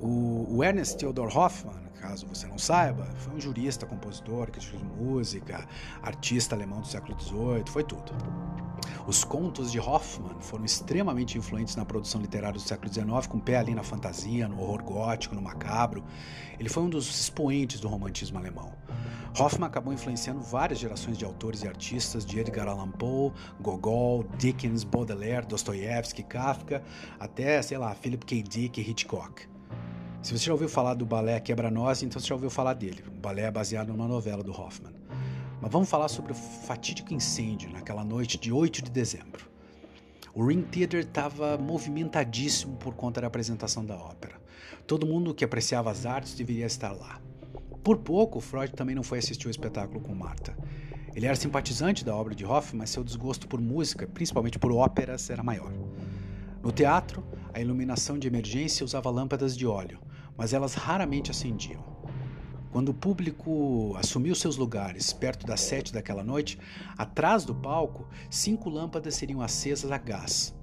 [0.00, 5.68] O, Ernest Theodor Hoffmann, caso você não saiba, foi um jurista, compositor, crítico de música,
[6.02, 8.12] artista alemão do século XVIII, foi tudo.
[9.06, 13.56] Os contos de Hoffmann foram extremamente influentes na produção literária do século XIX, com pé
[13.56, 16.04] ali na fantasia, no horror gótico, no macabro.
[16.58, 18.72] Ele foi um dos expoentes do romantismo alemão.
[19.38, 24.84] Hoffmann acabou influenciando várias gerações de autores e artistas, de Edgar Allan Poe, Gogol, Dickens,
[24.84, 26.82] Baudelaire, Dostoiévski, Kafka,
[27.18, 28.42] até, sei lá, Philip K.
[28.42, 29.48] Dick e Hitchcock.
[30.22, 33.02] Se você já ouviu falar do balé Quebra-Nós, então você já ouviu falar dele.
[33.08, 35.01] O balé é baseado numa novela do Hoffman.
[35.62, 39.48] Mas vamos falar sobre o fatídico incêndio naquela noite de 8 de dezembro.
[40.34, 44.40] O Ring Theater estava movimentadíssimo por conta da apresentação da ópera.
[44.88, 47.20] Todo mundo que apreciava as artes deveria estar lá.
[47.84, 50.56] Por pouco, Freud também não foi assistir o espetáculo com Marta.
[51.14, 55.30] Ele era simpatizante da obra de Hoffman, mas seu desgosto por música, principalmente por óperas,
[55.30, 55.72] era maior.
[56.60, 60.00] No teatro, a iluminação de emergência usava lâmpadas de óleo,
[60.36, 62.01] mas elas raramente acendiam.
[62.72, 66.58] Quando o público assumiu seus lugares perto das sete daquela noite,
[66.96, 70.54] atrás do palco, cinco lâmpadas seriam acesas a gás.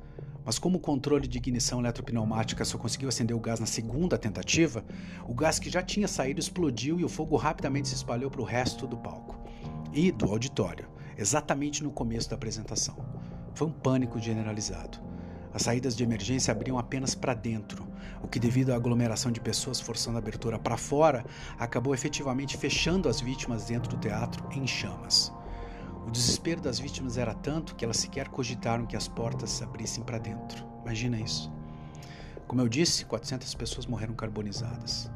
[0.43, 4.83] Mas como o controle de ignição eletropneumática só conseguiu acender o gás na segunda tentativa,
[5.27, 8.45] o gás que já tinha saído explodiu e o fogo rapidamente se espalhou para o
[8.45, 9.37] resto do palco
[9.93, 12.97] e do auditório, exatamente no começo da apresentação.
[13.53, 14.97] Foi um pânico generalizado.
[15.53, 17.87] As saídas de emergência abriam apenas para dentro,
[18.21, 21.25] o que, devido à aglomeração de pessoas forçando a abertura para fora,
[21.57, 25.31] acabou efetivamente fechando as vítimas dentro do teatro em chamas.
[26.05, 30.03] O desespero das vítimas era tanto que elas sequer cogitaram que as portas se abrissem
[30.03, 30.65] para dentro.
[30.81, 31.51] Imagina isso.
[32.47, 35.11] Como eu disse, 400 pessoas morreram carbonizadas.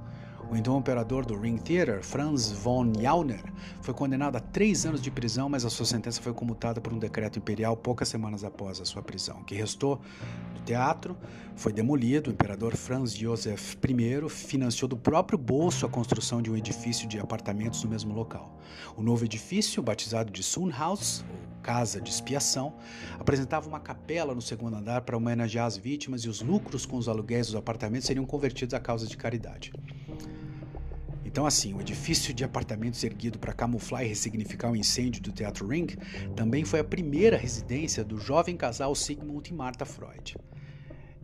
[0.53, 3.43] O então operador do Ring Theater, Franz von Jauner,
[3.81, 6.99] foi condenado a três anos de prisão, mas a sua sentença foi comutada por um
[6.99, 9.39] decreto imperial poucas semanas após a sua prisão.
[9.39, 9.99] O que restou
[10.53, 11.17] do teatro
[11.55, 12.29] foi demolido.
[12.29, 17.17] O imperador Franz Josef I financiou do próprio bolso a construção de um edifício de
[17.17, 18.55] apartamentos no mesmo local.
[18.95, 22.75] O novo edifício, batizado de Sunhaus, ou Casa de Expiação,
[23.19, 27.09] apresentava uma capela no segundo andar para homenagear as vítimas e os lucros com os
[27.09, 29.73] aluguéis dos apartamentos seriam convertidos a causa de caridade.
[31.33, 35.67] Então, assim, o edifício de apartamentos erguido para camuflar e ressignificar o incêndio do Teatro
[35.67, 35.87] Ring
[36.35, 40.37] também foi a primeira residência do jovem casal Sigmund e Martha Freud.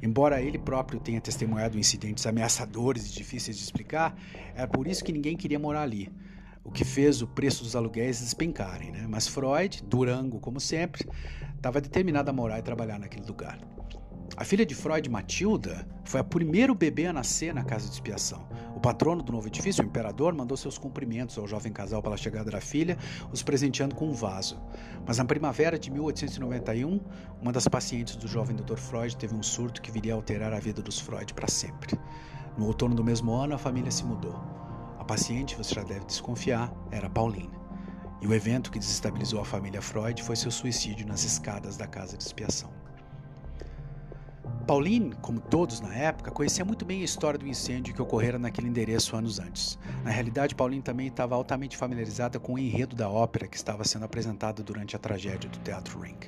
[0.01, 4.19] Embora ele próprio tenha testemunhado incidentes ameaçadores e difíceis de explicar,
[4.55, 6.11] é por isso que ninguém queria morar ali,
[6.63, 8.91] o que fez o preço dos aluguéis despencarem.
[8.91, 9.05] Né?
[9.07, 11.07] Mas Freud, Durango como sempre,
[11.55, 13.59] estava determinado a morar e trabalhar naquele lugar.
[14.39, 18.47] A filha de Freud, Matilda, foi a primeiro bebê a nascer na casa de expiação.
[18.79, 22.49] O patrono do novo edifício, o imperador, mandou seus cumprimentos ao jovem casal pela chegada
[22.49, 22.97] da filha,
[23.29, 24.57] os presenteando com um vaso.
[25.05, 27.01] Mas na primavera de 1891,
[27.41, 28.77] uma das pacientes do jovem Dr.
[28.77, 31.99] Freud teve um surto que viria a alterar a vida dos Freud para sempre.
[32.57, 34.41] No outono do mesmo ano, a família se mudou.
[34.97, 37.51] A paciente, você já deve desconfiar, era Pauline.
[38.21, 42.15] E o evento que desestabilizou a família Freud foi seu suicídio nas escadas da casa
[42.15, 42.78] de expiação.
[44.67, 48.67] Pauline, como todos na época, conhecia muito bem a história do incêndio que ocorrera naquele
[48.67, 49.79] endereço anos antes.
[50.03, 54.05] Na realidade, Pauline também estava altamente familiarizada com o enredo da ópera que estava sendo
[54.05, 56.19] apresentada durante a tragédia do Teatro Ring.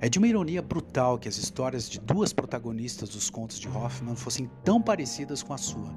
[0.00, 4.16] É de uma ironia brutal que as histórias de duas protagonistas dos contos de Hoffman
[4.16, 5.92] fossem tão parecidas com a sua.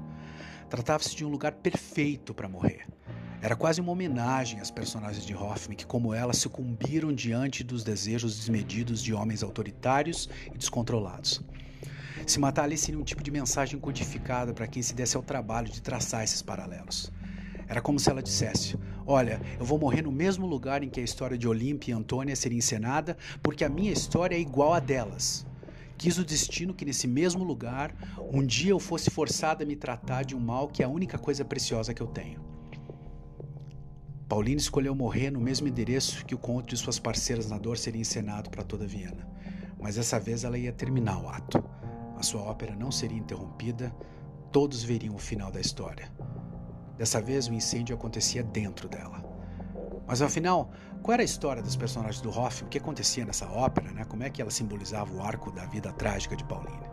[0.68, 2.86] Tratava-se de um lugar perfeito para morrer.
[3.42, 8.38] Era quase uma homenagem às personagens de Hoffman que, como ela, sucumbiram diante dos desejos
[8.38, 11.42] desmedidos de homens autoritários e descontrolados.
[12.24, 15.68] Se matar ali seria um tipo de mensagem codificada para quem se desse ao trabalho
[15.68, 17.10] de traçar esses paralelos.
[17.66, 21.04] Era como se ela dissesse: Olha, eu vou morrer no mesmo lugar em que a
[21.04, 25.44] história de Olímpia e Antônia seria encenada, porque a minha história é igual a delas.
[25.98, 27.92] Quis o destino que nesse mesmo lugar,
[28.32, 31.18] um dia eu fosse forçada a me tratar de um mal que é a única
[31.18, 32.51] coisa preciosa que eu tenho.
[34.32, 38.00] Paulina escolheu morrer no mesmo endereço que o conto de suas parceiras na dor seria
[38.00, 39.28] encenado para toda Viena.
[39.78, 41.62] Mas dessa vez ela ia terminar o ato.
[42.16, 43.94] A sua ópera não seria interrompida,
[44.50, 46.10] todos veriam o final da história.
[46.96, 49.22] Dessa vez o incêndio acontecia dentro dela.
[50.06, 50.70] Mas afinal,
[51.02, 52.68] qual era a história dos personagens do Hoffmann?
[52.68, 53.92] O que acontecia nessa ópera?
[53.92, 54.06] Né?
[54.06, 56.90] Como é que ela simbolizava o arco da vida trágica de Paulina?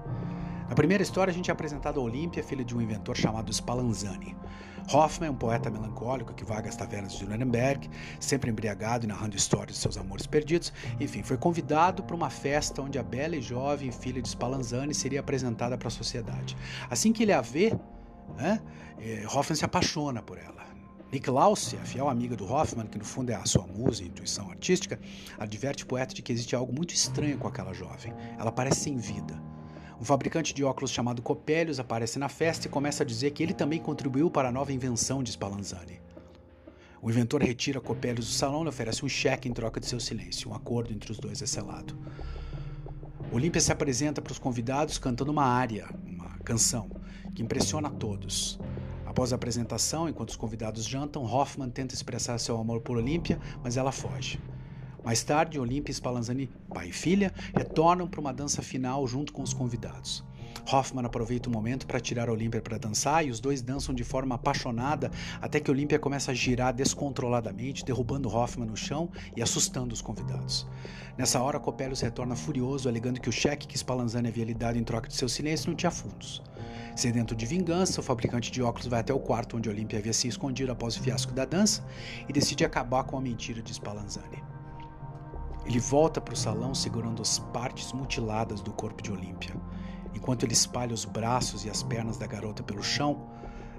[0.67, 4.35] Na primeira história, a gente é apresentado a Olímpia, filha de um inventor chamado Spallanzani.
[4.91, 9.35] Hoffman é um poeta melancólico que vaga as tavernas de Nuremberg, sempre embriagado e narrando
[9.35, 10.73] histórias de seus amores perdidos.
[10.99, 15.19] Enfim, foi convidado para uma festa onde a bela e jovem filha de Spallanzani seria
[15.19, 16.57] apresentada para a sociedade.
[16.89, 17.77] Assim que ele a vê,
[18.35, 18.59] né,
[18.99, 20.59] eh, Hoffman se apaixona por ela.
[21.11, 24.07] Nick Lausse, a fiel amiga do Hoffman, que no fundo é a sua musa e
[24.07, 24.99] intuição artística,
[25.39, 28.13] adverte o poeta de que existe algo muito estranho com aquela jovem.
[28.37, 29.39] Ela parece sem vida.
[29.99, 33.53] Um fabricante de óculos chamado Copelius aparece na festa e começa a dizer que ele
[33.53, 35.99] também contribuiu para a nova invenção de Spallanzani.
[37.01, 40.51] O inventor retira Copelius do salão e oferece um cheque em troca de seu silêncio.
[40.51, 41.97] Um acordo entre os dois é selado.
[43.29, 46.89] Olímpia se apresenta para os convidados cantando uma área, uma canção,
[47.35, 48.57] que impressiona a todos.
[49.05, 53.75] Após a apresentação, enquanto os convidados jantam, Hoffman tenta expressar seu amor por Olímpia, mas
[53.75, 54.39] ela foge.
[55.03, 59.41] Mais tarde, Olímpia e Spallanzani, pai e filha, retornam para uma dança final junto com
[59.41, 60.23] os convidados.
[60.71, 64.35] Hoffman aproveita o momento para tirar Olímpia para dançar e os dois dançam de forma
[64.35, 70.01] apaixonada até que Olímpia começa a girar descontroladamente, derrubando Hoffman no chão e assustando os
[70.01, 70.67] convidados.
[71.17, 74.83] Nessa hora, Copelius retorna furioso, alegando que o cheque que Spallanzani havia lhe dado em
[74.83, 76.41] troca de seu silêncio não tinha fundos.
[76.95, 80.27] Sedento de vingança, o fabricante de óculos vai até o quarto onde Olímpia havia se
[80.27, 81.83] escondido após o fiasco da dança
[82.27, 84.58] e decide acabar com a mentira de Spallanzani.
[85.69, 89.55] Ele volta para o salão segurando as partes mutiladas do corpo de Olímpia.
[90.15, 93.29] Enquanto ele espalha os braços e as pernas da garota pelo chão,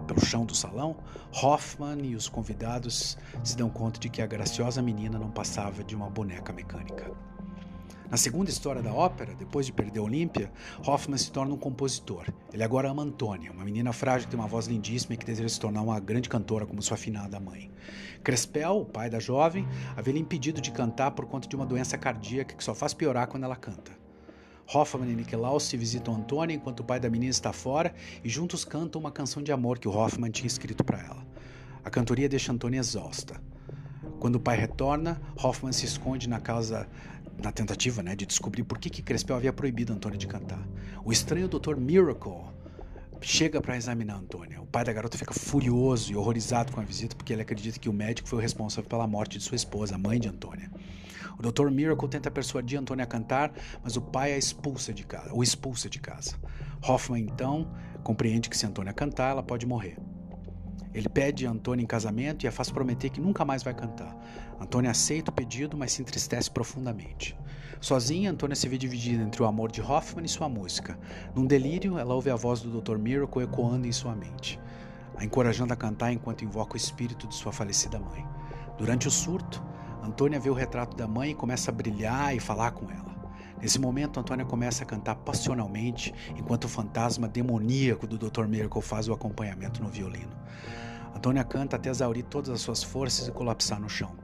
[0.06, 0.96] pelo chão do salão,
[1.42, 5.96] Hoffman e os convidados se dão conta de que a graciosa menina não passava de
[5.96, 7.10] uma boneca mecânica.
[8.08, 10.50] Na segunda história da ópera, depois de perder Olímpia,
[10.84, 12.26] Hoffman se torna um compositor.
[12.52, 15.48] Ele agora ama Antônia, uma menina frágil que tem uma voz lindíssima e que deseja
[15.48, 17.70] se tornar uma grande cantora como sua afinada mãe.
[18.22, 19.66] Crespel, o pai da jovem,
[19.96, 23.44] havia impedido de cantar por conta de uma doença cardíaca que só faz piorar quando
[23.44, 23.92] ela canta.
[24.72, 27.92] Hoffman e Nicolau se visitam Antônia enquanto o pai da menina está fora
[28.22, 31.26] e juntos cantam uma canção de amor que o Hoffman tinha escrito para ela.
[31.84, 33.40] A cantoria deixa Antônia exausta.
[34.20, 36.86] Quando o pai retorna, Hoffman se esconde na casa
[37.42, 40.62] na tentativa né, de descobrir por que, que Crespel havia proibido Antônia de cantar.
[41.04, 41.76] O estranho Dr.
[41.76, 42.44] Miracle
[43.20, 44.60] chega para examinar Antônia.
[44.60, 47.88] O pai da garota fica furioso e horrorizado com a visita porque ele acredita que
[47.88, 50.70] o médico foi o responsável pela morte de sua esposa, a mãe de Antônia.
[51.38, 51.70] O Dr.
[51.70, 53.52] Miracle tenta persuadir Antônia a cantar,
[53.82, 56.36] mas o pai a expulsa de casa, o expulsa de casa.
[56.86, 57.70] Hoffman então
[58.02, 59.96] compreende que se Antônia cantar, ela pode morrer.
[60.92, 64.16] Ele pede a Antônia em casamento e a faz prometer que nunca mais vai cantar.
[64.60, 67.36] Antônia aceita o pedido, mas se entristece profundamente.
[67.80, 70.98] Sozinha, Antônia se vê dividida entre o amor de Hoffman e sua música.
[71.34, 72.98] Num delírio, ela ouve a voz do Dr.
[72.98, 74.60] Miracle ecoando em sua mente,
[75.16, 78.26] a encorajando a cantar enquanto invoca o espírito de sua falecida mãe.
[78.76, 79.62] Durante o surto,
[80.02, 83.09] Antônia vê o retrato da mãe e começa a brilhar e falar com ela.
[83.60, 88.46] Nesse momento, Antônia começa a cantar passionalmente, enquanto o fantasma demoníaco do Dr.
[88.46, 90.32] Miracle faz o acompanhamento no violino.
[91.14, 94.16] Antônia canta até exaurir todas as suas forças e colapsar no chão.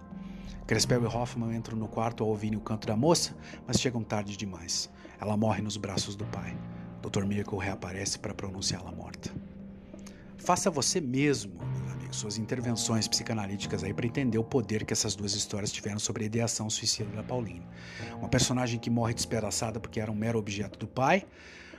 [0.67, 4.37] Crespel e Hoffman entram no quarto ao ouvirem o canto da moça, mas chegam tarde
[4.37, 4.91] demais.
[5.21, 6.57] Ela morre nos braços do pai.
[7.03, 7.25] Dr.
[7.25, 9.31] Miracle reaparece para pronunciá-la morta.
[10.39, 11.61] Faça você mesmo,
[12.17, 16.27] suas intervenções psicanalíticas aí para entender o poder que essas duas histórias tiveram sobre a
[16.27, 17.67] ideação suicida da Pauline.
[18.19, 21.27] Uma personagem que morre despedaçada porque era um mero objeto do pai,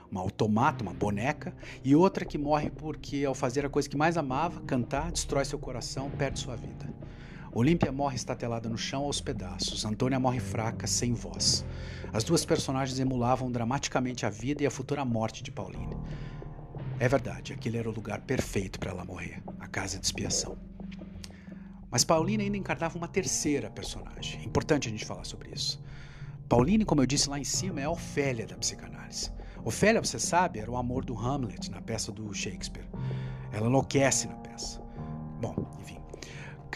[0.10, 4.18] uma automata, uma boneca, e outra que morre porque, ao fazer a coisa que mais
[4.18, 6.88] amava, cantar, destrói seu coração, perde sua vida.
[7.52, 11.66] Olímpia morre estatelada no chão aos pedaços, Antônia morre fraca, sem voz.
[12.14, 15.98] As duas personagens emulavam dramaticamente a vida e a futura morte de Pauline.
[17.00, 20.58] É verdade, aquele era o lugar perfeito para ela morrer a casa de expiação.
[21.92, 24.44] Mas Pauline ainda encarnava uma terceira personagem.
[24.44, 25.82] Importante a gente falar sobre isso.
[26.50, 29.32] Pauline, como eu disse lá em cima, é a Ofélia da psicanálise.
[29.64, 32.88] Ofélia, você sabe, era o amor do Hamlet na peça do Shakespeare.
[33.52, 34.82] Ela enlouquece na peça.
[35.40, 35.97] Bom, enfim.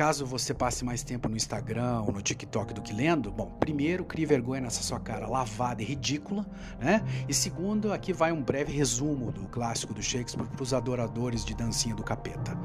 [0.02, 4.04] Caso você passe mais tempo no Instagram ou no TikTok do que lendo, bom, primeiro,
[4.04, 6.44] crie vergonha nessa sua cara lavada e ridícula,
[6.80, 7.06] né?
[7.30, 11.54] E segundo, aqui vai um breve resumo do clássico do Shakespeare para os adoradores de
[11.54, 12.58] dancinha do capeta.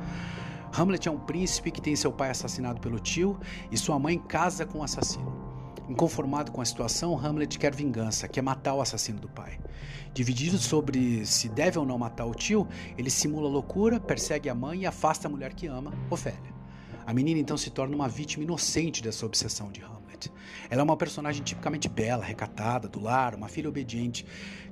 [0.73, 3.39] Hamlet é um príncipe que tem seu pai assassinado pelo tio
[3.71, 5.31] e sua mãe casa com o assassino.
[5.91, 9.61] Inconformado com a situação, Hamlet quer vingança, quer matar o assassino do pai.
[10.15, 12.67] Dividido sobre se deve ou não matar o tio,
[12.97, 16.56] ele simula loucura, persegue a mãe e afasta a mulher que ama, Ofélia.
[17.07, 20.33] A menina então se torna uma vítima inocente dessa obsessão de Hamlet.
[20.69, 24.27] Ela é uma personagem tipicamente bela, recatada, do lar, uma filha obediente,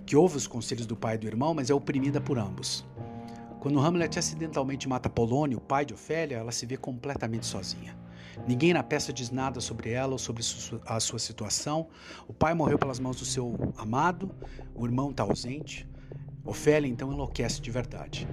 [0.04, 2.84] que ouve os conselhos do pai e do irmão, mas é oprimida por ambos.
[3.60, 7.96] Quando Hamlet acidentalmente mata Polônio, pai de Ofélia, ela se vê completamente sozinha.
[8.48, 10.42] Ninguém na peça diz nada sobre ela ou sobre
[10.86, 11.86] a sua situação.
[12.26, 14.34] O pai morreu pelas mãos do seu amado,
[14.74, 15.88] o irmão está ausente.
[16.44, 18.28] Ofélia então enlouquece de verdade.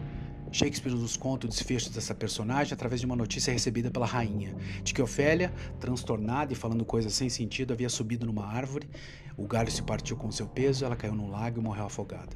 [0.52, 4.93] Shakespeare nos conta o desfecho dessa personagem através de uma notícia recebida pela rainha, de
[4.93, 8.89] que Ofélia, transtornada e falando coisas sem sentido, havia subido numa árvore,
[9.38, 12.36] o galho se partiu com seu peso, ela caiu no lago e morreu afogada.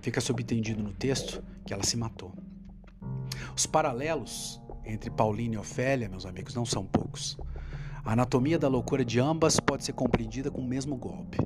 [0.00, 2.32] Fica subentendido no texto que ela se matou.
[3.56, 7.38] Os paralelos entre Paulina e Ofélia, meus amigos, não são poucos.
[8.04, 11.38] A anatomia da loucura de ambas pode ser compreendida com o mesmo golpe.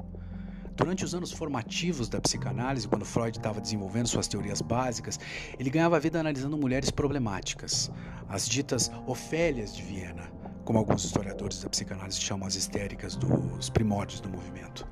[0.79, 5.19] Durante os anos formativos da psicanálise, quando Freud estava desenvolvendo suas teorias básicas,
[5.59, 7.91] ele ganhava vida analisando mulheres problemáticas,
[8.29, 10.31] as ditas Ofélias de Viena,
[10.65, 14.87] como alguns historiadores da psicanálise chamam as histéricas dos primórdios do movimento.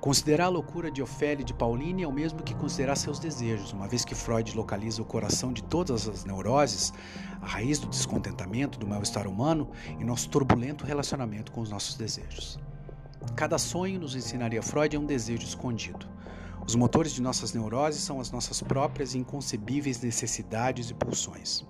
[0.00, 3.72] Considerar a loucura de Ofélia e de Pauline é o mesmo que considerar seus desejos,
[3.72, 6.92] uma vez que Freud localiza o coração de todas as neuroses,
[7.42, 9.68] a raiz do descontentamento, do mal-estar humano
[9.98, 12.56] e nosso turbulento relacionamento com os nossos desejos.
[13.36, 16.06] Cada sonho, nos ensinaria Freud, é um desejo escondido.
[16.66, 21.64] Os motores de nossas neuroses são as nossas próprias inconcebíveis necessidades e pulsões.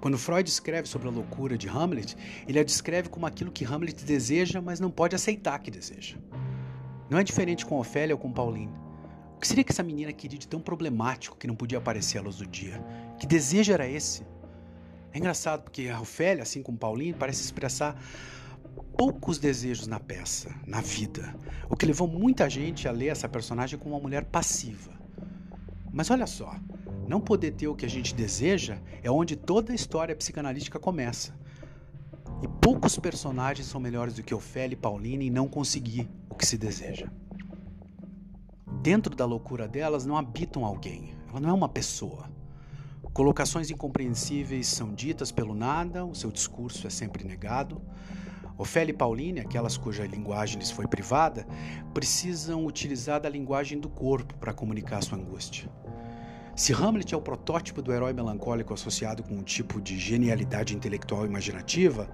[0.00, 2.16] Quando Freud escreve sobre a loucura de Hamlet,
[2.48, 6.16] ele a descreve como aquilo que Hamlet deseja, mas não pode aceitar que deseja.
[7.10, 8.72] Não é diferente com Ofélia ou com Pauline.
[9.36, 12.22] O que seria que essa menina queria de tão problemático que não podia aparecer à
[12.22, 12.82] luz do dia?
[13.18, 14.22] Que desejo era esse?
[15.12, 18.00] É engraçado porque a Ofélia, assim como Pauline, parece expressar
[18.96, 21.34] poucos desejos na peça, na vida,
[21.68, 24.92] o que levou muita gente a ler essa personagem como uma mulher passiva.
[25.92, 26.54] Mas olha só,
[27.08, 31.34] não poder ter o que a gente deseja é onde toda a história psicanalítica começa.
[32.42, 36.46] E poucos personagens são melhores do que Ofélia e Pauline em não conseguir o que
[36.46, 37.10] se deseja.
[38.82, 42.30] Dentro da loucura delas não habitam alguém, ela não é uma pessoa.
[43.12, 47.82] Colocações incompreensíveis são ditas pelo nada, o seu discurso é sempre negado.
[48.60, 51.46] Ofélia e Pauline, aquelas cuja linguagem lhes foi privada,
[51.94, 55.66] precisam utilizar da linguagem do corpo para comunicar sua angústia.
[56.54, 61.24] Se Hamlet é o protótipo do herói melancólico associado com um tipo de genialidade intelectual
[61.24, 62.10] imaginativa,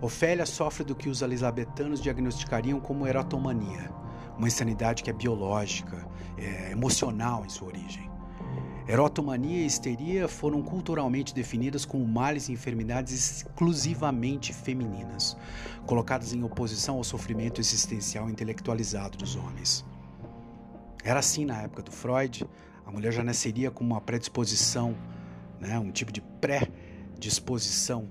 [0.00, 3.90] Ofélia sofre do que os elisabetanos diagnosticariam como erotomania,
[4.36, 8.07] uma insanidade que é biológica, é emocional em sua origem.
[8.88, 15.36] Erotomania e histeria foram culturalmente definidas como males e enfermidades exclusivamente femininas,
[15.84, 19.84] colocadas em oposição ao sofrimento existencial intelectualizado dos homens.
[21.04, 22.48] Era assim na época do Freud,
[22.86, 24.96] a mulher já nasceria com uma predisposição,
[25.60, 28.08] né, um tipo de pré-disposição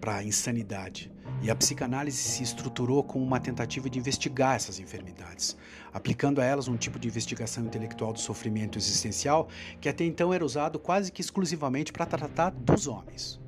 [0.00, 1.10] para a insanidade.
[1.42, 5.56] E a psicanálise se estruturou como uma tentativa de investigar essas enfermidades,
[5.92, 9.48] aplicando a elas um tipo de investigação intelectual do sofrimento existencial
[9.80, 13.40] que até então era usado quase que exclusivamente para tratar dos homens.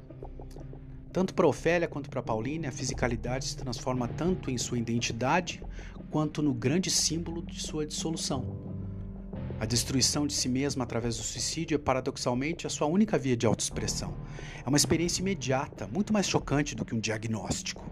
[1.12, 5.62] Tanto para Ofélia quanto para Pauline, a fisicalidade se transforma tanto em sua identidade
[6.10, 8.85] quanto no grande símbolo de sua dissolução.
[9.58, 13.46] A destruição de si mesma através do suicídio é paradoxalmente a sua única via de
[13.46, 14.14] autoexpressão.
[14.64, 17.90] É uma experiência imediata, muito mais chocante do que um diagnóstico.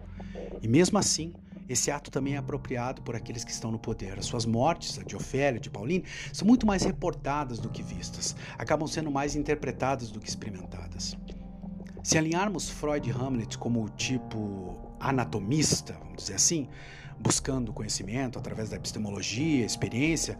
[0.60, 1.32] E mesmo assim,
[1.66, 4.18] esse ato também é apropriado por aqueles que estão no poder.
[4.18, 6.04] As suas mortes, a de Ofélia, de Pauline,
[6.34, 11.16] são muito mais reportadas do que vistas, acabam sendo mais interpretadas do que experimentadas.
[12.02, 16.68] Se alinharmos Freud e Hamlet como o tipo anatomista, vamos dizer assim,
[17.24, 20.38] buscando conhecimento através da epistemologia, experiência,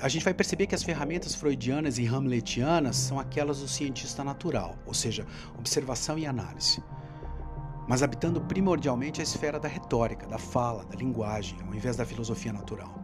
[0.00, 4.78] a gente vai perceber que as ferramentas freudianas e hamletianas são aquelas do cientista natural,
[4.86, 5.26] ou seja,
[5.58, 6.82] observação e análise.
[7.86, 12.52] Mas habitando primordialmente a esfera da retórica, da fala, da linguagem, ao invés da filosofia
[12.52, 12.94] natural.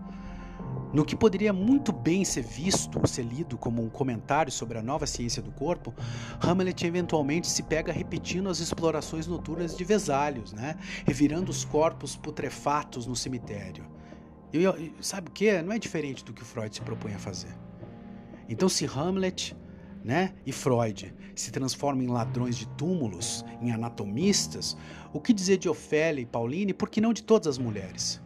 [0.92, 5.06] No que poderia muito bem ser visto, ser lido como um comentário sobre a nova
[5.06, 5.94] ciência do corpo,
[6.40, 10.76] Hamlet eventualmente se pega repetindo as explorações noturnas de Vesalius, né?
[11.06, 13.84] revirando os corpos putrefatos no cemitério.
[14.52, 15.60] E sabe o que?
[15.60, 17.54] Não é diferente do que Freud se propõe a fazer.
[18.48, 19.54] Então, se Hamlet
[20.02, 24.76] né, e Freud se transformam em ladrões de túmulos, em anatomistas,
[25.12, 28.22] o que dizer de Ofélia e Pauline, por que não de todas as mulheres?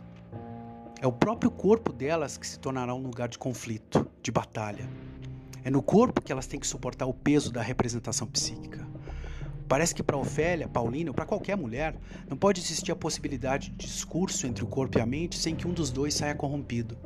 [1.03, 4.88] É o próprio corpo delas que se tornará um lugar de conflito, de batalha.
[5.64, 8.86] É no corpo que elas têm que suportar o peso da representação psíquica.
[9.66, 11.96] Parece que para Ofélia, Paulina ou para qualquer mulher,
[12.28, 15.66] não pode existir a possibilidade de discurso entre o corpo e a mente sem que
[15.66, 16.96] um dos dois saia corrompido.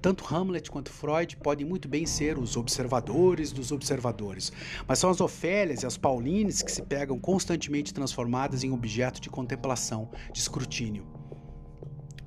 [0.00, 4.50] Tanto Hamlet quanto Freud podem muito bem ser os observadores dos observadores,
[4.88, 9.28] mas são as Ofélias e as Paulines que se pegam constantemente transformadas em objeto de
[9.28, 11.19] contemplação, de escrutínio.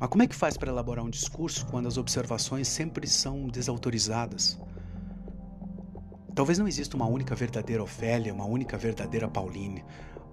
[0.03, 4.59] Mas como é que faz para elaborar um discurso quando as observações sempre são desautorizadas?
[6.35, 9.81] Talvez não exista uma única verdadeira Ofélia, uma única verdadeira Pauline,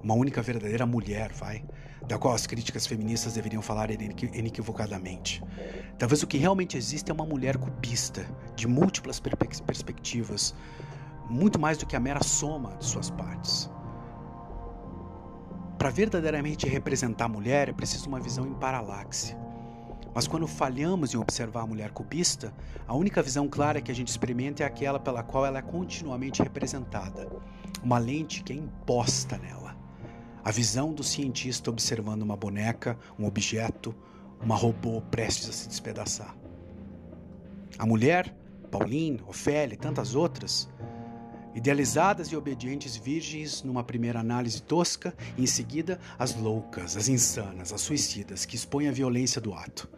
[0.02, 1.64] uma única verdadeira mulher, vai,
[2.04, 5.40] da qual as críticas feministas deveriam falar inequivocadamente.
[5.96, 10.52] Talvez o que realmente existe é uma mulher cubista, de múltiplas perspectivas,
[11.28, 13.70] muito mais do que a mera soma de suas partes.
[15.78, 19.36] Para verdadeiramente representar a mulher é preciso uma visão em paralaxe.
[20.14, 22.52] Mas quando falhamos em observar a mulher cubista,
[22.86, 26.42] a única visão clara que a gente experimenta é aquela pela qual ela é continuamente
[26.42, 27.28] representada,
[27.82, 29.76] uma lente que é imposta nela.
[30.42, 33.94] A visão do cientista observando uma boneca, um objeto,
[34.40, 36.34] uma robô prestes a se despedaçar.
[37.78, 38.34] A mulher,
[38.70, 40.68] Pauline, Ofélia e tantas outras,
[41.54, 47.72] idealizadas e obedientes virgens numa primeira análise tosca e em seguida as loucas, as insanas,
[47.72, 49.88] as suicidas que expõem a violência do ato.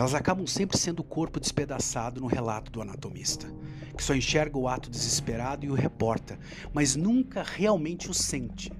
[0.00, 3.52] Elas acabam sempre sendo o corpo despedaçado no relato do anatomista,
[3.94, 6.38] que só enxerga o ato desesperado e o reporta,
[6.72, 8.72] mas nunca realmente o sente.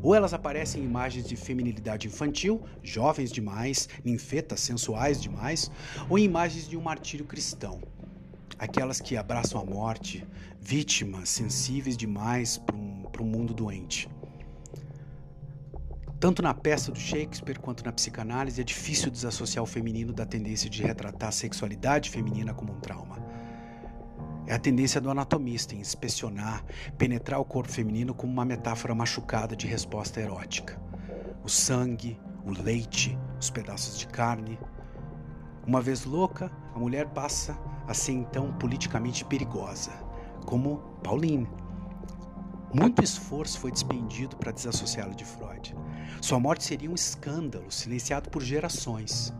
[0.00, 5.68] Ou elas aparecem em imagens de feminilidade infantil, jovens demais, ninfetas sensuais demais,
[6.08, 7.82] ou em imagens de um martírio cristão,
[8.56, 10.24] aquelas que abraçam a morte,
[10.60, 14.08] vítimas sensíveis demais para um, um mundo doente.
[16.22, 20.70] Tanto na peça do Shakespeare quanto na psicanálise é difícil desassociar o feminino da tendência
[20.70, 23.18] de retratar a sexualidade feminina como um trauma.
[24.46, 26.64] É a tendência do anatomista em inspecionar,
[26.96, 30.80] penetrar o corpo feminino como uma metáfora machucada de resposta erótica.
[31.42, 32.16] O sangue,
[32.46, 34.60] o leite, os pedaços de carne.
[35.66, 37.58] Uma vez louca, a mulher passa
[37.88, 39.90] a ser então politicamente perigosa,
[40.46, 41.48] como Pauline.
[42.74, 45.76] Muito esforço foi despendido para desassociá-la de Freud.
[46.22, 49.30] Sua morte seria um escândalo, silenciado por gerações.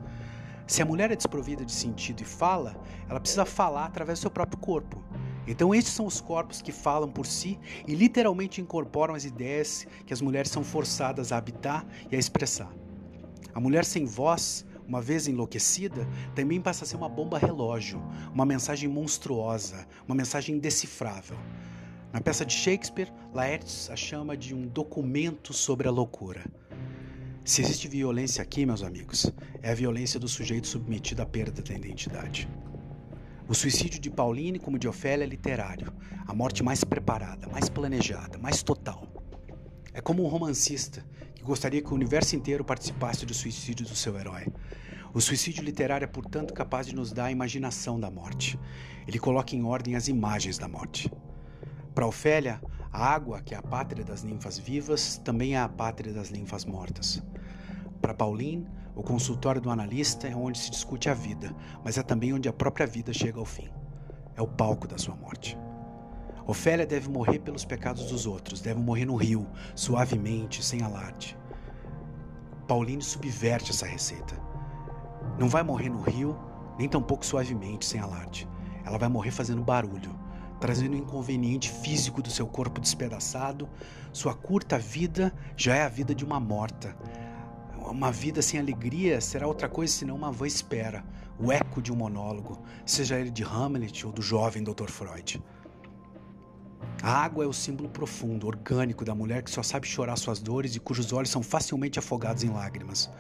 [0.67, 2.77] Se a mulher é desprovida de sentido e fala,
[3.09, 5.03] ela precisa falar através do seu próprio corpo.
[5.47, 7.59] Então, estes são os corpos que falam por si
[7.89, 12.71] e literalmente incorporam as ideias que as mulheres são forçadas a habitar e a expressar.
[13.55, 18.03] A mulher sem voz, uma vez enlouquecida, também passa a ser uma bomba relógio,
[18.33, 21.39] uma mensagem monstruosa, uma mensagem indecifrável.
[22.13, 26.45] Na peça de Shakespeare, Laertes a chama de um documento sobre a loucura.
[27.43, 29.33] Se existe violência aqui, meus amigos,
[29.63, 32.47] é a violência do sujeito submetido à perda da identidade.
[33.49, 35.91] O suicídio de Pauline, como de Ofélia, é literário,
[36.27, 39.09] a morte mais preparada, mais planejada, mais total.
[39.95, 41.03] É como um romancista
[41.35, 44.49] que gostaria que o universo inteiro participasse do suicídio do seu herói.
[45.15, 48.59] O suicídio literário é, portanto, capaz de nos dar a imaginação da morte.
[49.09, 51.11] Ele coloca em ordem as imagens da morte.
[51.95, 56.13] Para Ofélia, a água, que é a pátria das ninfas vivas, também é a pátria
[56.13, 57.23] das ninfas mortas.
[58.01, 62.33] Para Pauline, o consultório do analista é onde se discute a vida, mas é também
[62.33, 63.71] onde a própria vida chega ao fim.
[64.35, 65.59] É o palco da sua morte.
[66.47, 71.39] Ofélia deve morrer pelos pecados dos outros, deve morrer no rio, suavemente, sem alarde.
[72.67, 74.35] Pauline subverte essa receita.
[75.39, 76.37] Não vai morrer no rio,
[76.79, 78.49] nem tampouco suavemente, sem alarde.
[78.85, 80.19] Ela vai morrer fazendo barulho,
[80.63, 83.69] trazendo o inconveniente físico do seu corpo despedaçado,
[84.13, 86.97] sua curta vida já é a vida de uma morta.
[87.77, 91.05] uma vida sem alegria será outra coisa senão uma vã espera,
[91.37, 94.87] o eco de um monólogo, seja ele de Hamlet ou do jovem Dr.
[94.87, 95.43] Freud.
[97.03, 100.77] A água é o símbolo profundo, orgânico da mulher que só sabe chorar suas dores
[100.77, 103.11] e cujos olhos são facilmente afogados em lágrimas.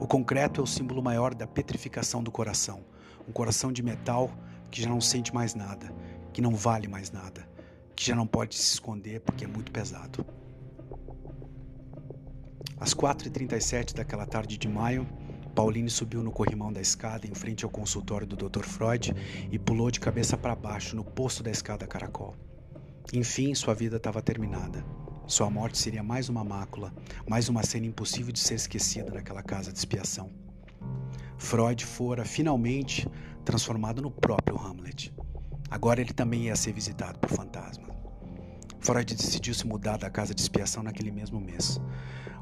[0.00, 2.82] O concreto é o símbolo maior da petrificação do coração,
[3.28, 4.30] um coração de metal
[4.70, 5.92] que já não sente mais nada,
[6.32, 7.48] que não vale mais nada,
[7.94, 10.24] que já não pode se esconder porque é muito pesado.
[12.80, 15.06] Às 4h37 daquela tarde de maio,
[15.54, 18.62] Pauline subiu no corrimão da escada em frente ao consultório do Dr.
[18.62, 19.12] Freud
[19.50, 22.36] e pulou de cabeça para baixo no poço da escada caracol.
[23.12, 24.84] Enfim, sua vida estava terminada.
[25.26, 26.94] Sua morte seria mais uma mácula,
[27.28, 30.30] mais uma cena impossível de ser esquecida naquela casa de expiação.
[31.36, 33.08] Freud fora finalmente
[33.44, 35.12] transformado no próprio Hamlet.
[35.70, 37.88] Agora ele também ia ser visitado por fantasmas.
[38.80, 41.80] Freud decidiu se mudar da casa de expiação naquele mesmo mês.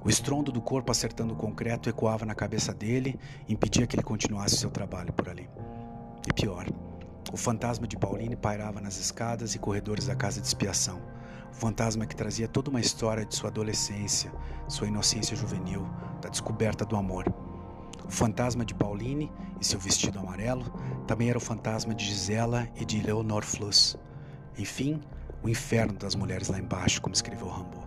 [0.05, 3.18] O estrondo do corpo acertando o concreto ecoava na cabeça dele
[3.49, 5.49] impedia que ele continuasse seu trabalho por ali.
[6.29, 6.66] E pior,
[7.33, 11.03] o fantasma de Pauline pairava nas escadas e corredores da casa de expiação.
[11.51, 14.31] O fantasma que trazia toda uma história de sua adolescência,
[14.68, 15.89] sua inocência juvenil,
[16.20, 17.24] da descoberta do amor.
[18.07, 19.31] O fantasma de Pauline
[19.61, 20.65] e seu vestido amarelo
[21.07, 23.97] também era o fantasma de Gisela e de Leonor Fluss.
[24.57, 25.01] Enfim,
[25.43, 27.85] o inferno das mulheres lá embaixo, como escreveu Rambo.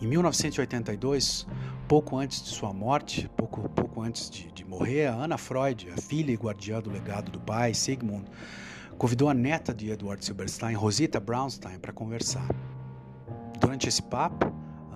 [0.00, 1.46] Em 1982,
[1.86, 6.00] pouco antes de sua morte, pouco, pouco antes de, de morrer, a Anna Freud, a
[6.00, 8.24] filha e guardiã do legado do pai, Sigmund,
[8.96, 12.48] convidou a neta de Edward Silberstein, Rosita Brownstein, para conversar.
[13.60, 14.50] Durante esse papo,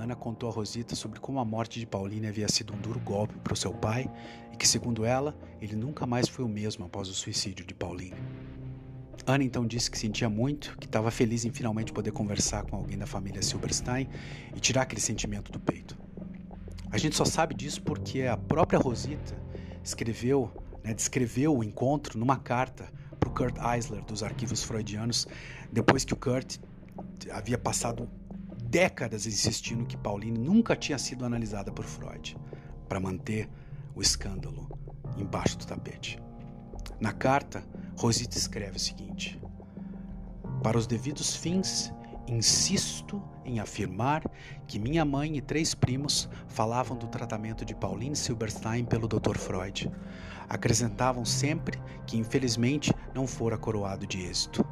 [0.04, 3.34] Ana contou a Rosita sobre como a morte de Pauline havia sido um duro golpe
[3.38, 4.06] para o seu pai
[4.52, 8.12] e que, segundo ela, ele nunca mais foi o mesmo após o suicídio de Pauline.
[9.26, 12.98] Ana então disse que sentia muito, que estava feliz em finalmente poder conversar com alguém
[12.98, 14.06] da família Silberstein
[14.54, 15.96] e tirar aquele sentimento do peito.
[16.90, 19.34] A gente só sabe disso porque a própria Rosita
[19.82, 20.52] escreveu,
[20.84, 25.26] né, descreveu o encontro numa carta para o Kurt Eisler dos arquivos freudianos,
[25.72, 26.58] depois que o Kurt
[27.30, 28.06] havia passado
[28.74, 32.36] décadas insistindo que Pauline nunca tinha sido analisada por Freud,
[32.88, 33.48] para manter
[33.94, 34.68] o escândalo
[35.16, 36.20] embaixo do tapete.
[36.98, 37.64] Na carta,
[37.96, 39.40] Rosita escreve o seguinte:
[40.60, 41.94] Para os devidos fins,
[42.26, 44.28] insisto em afirmar
[44.66, 49.38] que minha mãe e três primos falavam do tratamento de Pauline Silberstein pelo Dr.
[49.38, 49.88] Freud.
[50.48, 54.66] Acrescentavam sempre que, infelizmente, não fora coroado de êxito.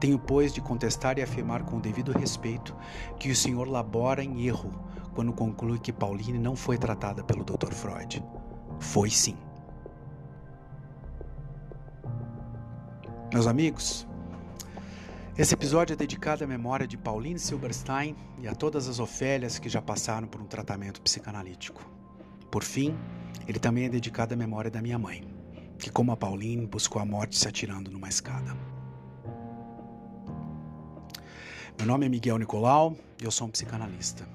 [0.00, 2.74] Tenho, pois, de contestar e afirmar com o devido respeito
[3.18, 4.70] que o senhor labora em erro
[5.14, 7.72] quando conclui que Pauline não foi tratada pelo Dr.
[7.72, 8.22] Freud.
[8.78, 9.36] Foi sim.
[13.32, 14.06] Meus amigos,
[15.36, 19.68] esse episódio é dedicado à memória de Pauline Silberstein e a todas as Ofélias que
[19.68, 21.84] já passaram por um tratamento psicanalítico.
[22.50, 22.96] Por fim,
[23.46, 25.22] ele também é dedicado à memória da minha mãe,
[25.78, 28.56] que, como a Pauline, buscou a morte se atirando numa escada.
[31.78, 34.26] Meu nome é Miguel Nicolau e eu sou um psicanalista.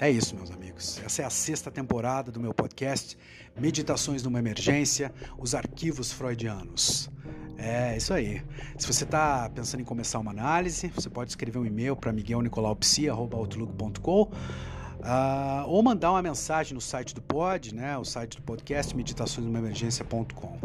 [0.00, 1.02] É isso, meus amigos.
[1.04, 3.18] Essa é a sexta temporada do meu podcast
[3.58, 7.10] Meditações numa Emergência, os arquivos freudianos.
[7.58, 8.40] É, isso aí.
[8.78, 14.22] Se você está pensando em começar uma análise, você pode escrever um e-mail para miguelnicolaupsi.outlook.com
[14.22, 14.30] uh,
[15.02, 20.60] ah, ou mandar uma mensagem no site do pod, né, o site do podcast meditaçõesnumaemergência.com.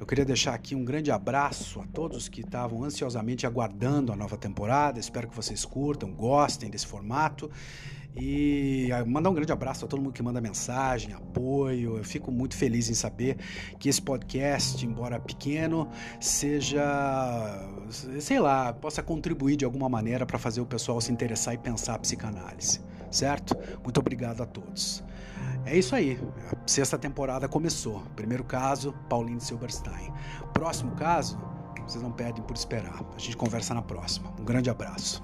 [0.00, 4.36] Eu queria deixar aqui um grande abraço a todos que estavam ansiosamente aguardando a nova
[4.36, 5.00] temporada.
[5.00, 7.50] Espero que vocês curtam, gostem desse formato.
[8.16, 11.96] E ah, mandar um grande abraço a todo mundo que manda mensagem, apoio.
[11.96, 13.38] Eu fico muito feliz em saber
[13.78, 15.88] que esse podcast, embora pequeno,
[16.20, 16.80] seja,
[18.20, 21.94] sei lá, possa contribuir de alguma maneira para fazer o pessoal se interessar e pensar
[21.94, 22.80] a psicanálise,
[23.10, 23.56] certo?
[23.82, 25.02] Muito obrigado a todos.
[25.68, 26.18] É isso aí.
[26.50, 28.02] A sexta temporada começou.
[28.16, 30.10] Primeiro caso, Pauline Silberstein.
[30.54, 31.38] Próximo caso,
[31.86, 33.04] vocês não perdem por esperar.
[33.14, 34.32] A gente conversa na próxima.
[34.40, 35.22] Um grande abraço.